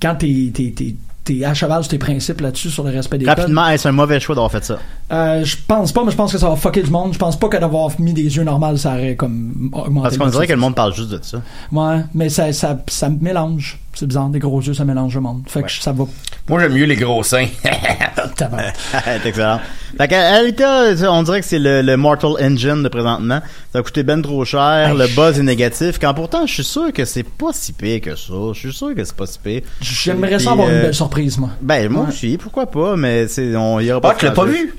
quand 0.00 0.14
t'es... 0.16 0.50
t'es- 0.54 0.96
à 1.42 1.54
cheval 1.54 1.82
sur 1.82 1.90
tes 1.90 1.96
principes 1.96 2.42
là-dessus, 2.42 2.68
sur 2.68 2.84
le 2.84 2.90
respect 2.90 3.16
des 3.16 3.24
codes. 3.24 3.38
Rapidement, 3.38 3.66
est-ce 3.68 3.88
un 3.88 3.92
mauvais 3.92 4.20
choix 4.20 4.34
d'avoir 4.34 4.52
fait 4.52 4.62
ça? 4.62 4.78
Euh, 5.14 5.44
je 5.44 5.56
pense 5.66 5.92
pas, 5.92 6.02
mais 6.04 6.10
je 6.10 6.16
pense 6.16 6.32
que 6.32 6.38
ça 6.38 6.48
va 6.48 6.56
fucker 6.56 6.82
du 6.82 6.90
monde. 6.90 7.12
Je 7.12 7.18
pense 7.18 7.38
pas 7.38 7.48
que 7.48 7.56
d'avoir 7.56 7.90
mis 8.00 8.12
des 8.12 8.22
yeux 8.36 8.42
normaux, 8.42 8.76
ça 8.76 8.94
aurait 8.94 9.14
comme 9.16 9.70
augmenté. 9.72 10.02
Parce 10.02 10.18
qu'on 10.18 10.26
dirait 10.26 10.46
que 10.46 10.52
le 10.52 10.58
monde 10.58 10.74
parle 10.74 10.94
juste 10.94 11.10
de 11.10 11.20
ça. 11.22 11.40
Ouais, 11.72 12.00
mais 12.14 12.28
ça, 12.28 12.52
ça, 12.52 12.76
ça 12.88 13.08
mélange. 13.08 13.78
C'est 13.94 14.06
bizarre, 14.06 14.28
des 14.28 14.40
gros 14.40 14.60
yeux, 14.60 14.74
ça 14.74 14.84
mélange 14.84 15.14
le 15.14 15.20
monde. 15.20 15.42
Fait 15.46 15.62
que 15.62 15.70
ça 15.70 15.92
va. 15.92 16.04
Moi, 16.48 16.60
j'aime 16.60 16.72
mieux 16.72 16.84
les 16.84 16.96
gros 16.96 17.22
seins. 17.22 17.46
c'est 18.36 19.26
excellent. 19.26 19.60
Fait 19.96 20.08
que 20.08 20.14
Alita, 20.14 21.12
on 21.12 21.22
dirait 21.22 21.40
que 21.40 21.46
c'est 21.46 21.60
le, 21.60 21.80
le 21.82 21.96
Mortal 21.96 22.32
Engine 22.40 22.82
de 22.82 22.88
présentement. 22.88 23.40
Ça 23.72 23.78
a 23.78 23.82
coûté 23.82 24.02
ben 24.02 24.20
trop 24.20 24.44
cher, 24.44 24.94
le 24.94 25.06
buzz 25.14 25.38
est 25.38 25.42
négatif. 25.44 25.98
Quand 26.00 26.12
pourtant, 26.14 26.46
je 26.46 26.54
suis 26.54 26.64
sûr 26.64 26.92
que 26.92 27.04
c'est 27.04 27.22
pas 27.22 27.52
si 27.52 27.72
pire 27.72 28.00
que 28.00 28.16
ça. 28.16 28.32
Je 28.52 28.58
suis 28.58 28.72
sûr 28.72 28.94
que 28.94 29.04
c'est 29.04 29.14
pas 29.14 29.26
si 29.26 29.38
pire. 29.38 29.62
J'aimerais 29.80 30.40
ça 30.40 30.52
avoir 30.52 30.68
euh, 30.68 30.74
une 30.74 30.82
belle 30.82 30.94
surprise, 30.94 31.38
moi. 31.38 31.50
Ben, 31.60 31.88
moi 31.88 32.02
Ouais. 32.02 32.08
aussi, 32.08 32.36
pourquoi 32.36 32.66
pas, 32.66 32.96
mais 32.96 33.28
c'est, 33.28 33.54
on 33.54 33.78
y 33.78 33.92
aura 33.92 34.00
pas. 34.00 34.10
Ah, 34.12 34.16
tu 34.18 34.24
l'as 34.24 34.32
pas 34.32 34.44
vu? 34.44 34.74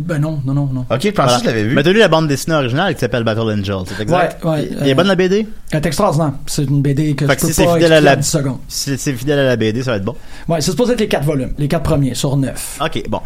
Ben 0.00 0.18
non, 0.18 0.40
non, 0.46 0.54
non, 0.54 0.68
non. 0.72 0.86
Ok, 0.90 1.00
je 1.02 1.10
pensais 1.10 1.36
que 1.36 1.40
tu 1.40 1.46
l'avais 1.46 1.64
vu. 1.64 1.74
Mais 1.74 1.82
t'as 1.82 1.92
lu 1.92 1.98
la 1.98 2.08
bande 2.08 2.26
dessinée 2.26 2.56
originale 2.56 2.94
qui 2.94 3.00
s'appelle 3.00 3.22
Battle 3.22 3.40
Angel, 3.40 3.76
c'est 3.86 4.00
exact. 4.00 4.42
Ouais, 4.42 4.50
ouais, 4.50 4.68
Il 4.80 4.88
est 4.88 4.92
euh, 4.92 4.94
bonne 4.94 5.06
la 5.08 5.14
BD? 5.14 5.46
Elle 5.72 5.78
est 5.78 5.86
extraordinaire. 5.86 6.32
C'est 6.46 6.64
une 6.64 6.80
BD 6.80 7.14
que 7.14 7.26
Fait 7.26 7.32
je 7.32 7.36
que 7.36 7.40
peux 7.42 7.46
si 7.48 7.52
c'est 7.54 7.64
pas 7.66 7.74
fidèle 7.74 7.92
à 7.92 8.00
la, 8.00 8.12
en 8.14 8.16
10 8.16 8.22
secondes. 8.26 8.58
si 8.66 8.96
c'est 8.96 9.12
fidèle 9.12 9.38
à 9.38 9.44
la 9.44 9.56
BD, 9.56 9.82
ça 9.82 9.90
va 9.90 9.96
être 9.98 10.04
bon. 10.04 10.16
Ouais, 10.48 10.60
c'est 10.62 10.70
supposé 10.70 10.94
être 10.94 11.00
les 11.00 11.08
quatre 11.08 11.24
volumes, 11.26 11.52
les 11.58 11.68
quatre 11.68 11.82
premiers 11.82 12.14
sur 12.14 12.34
neuf. 12.36 12.78
Ok, 12.82 13.02
bon. 13.08 13.18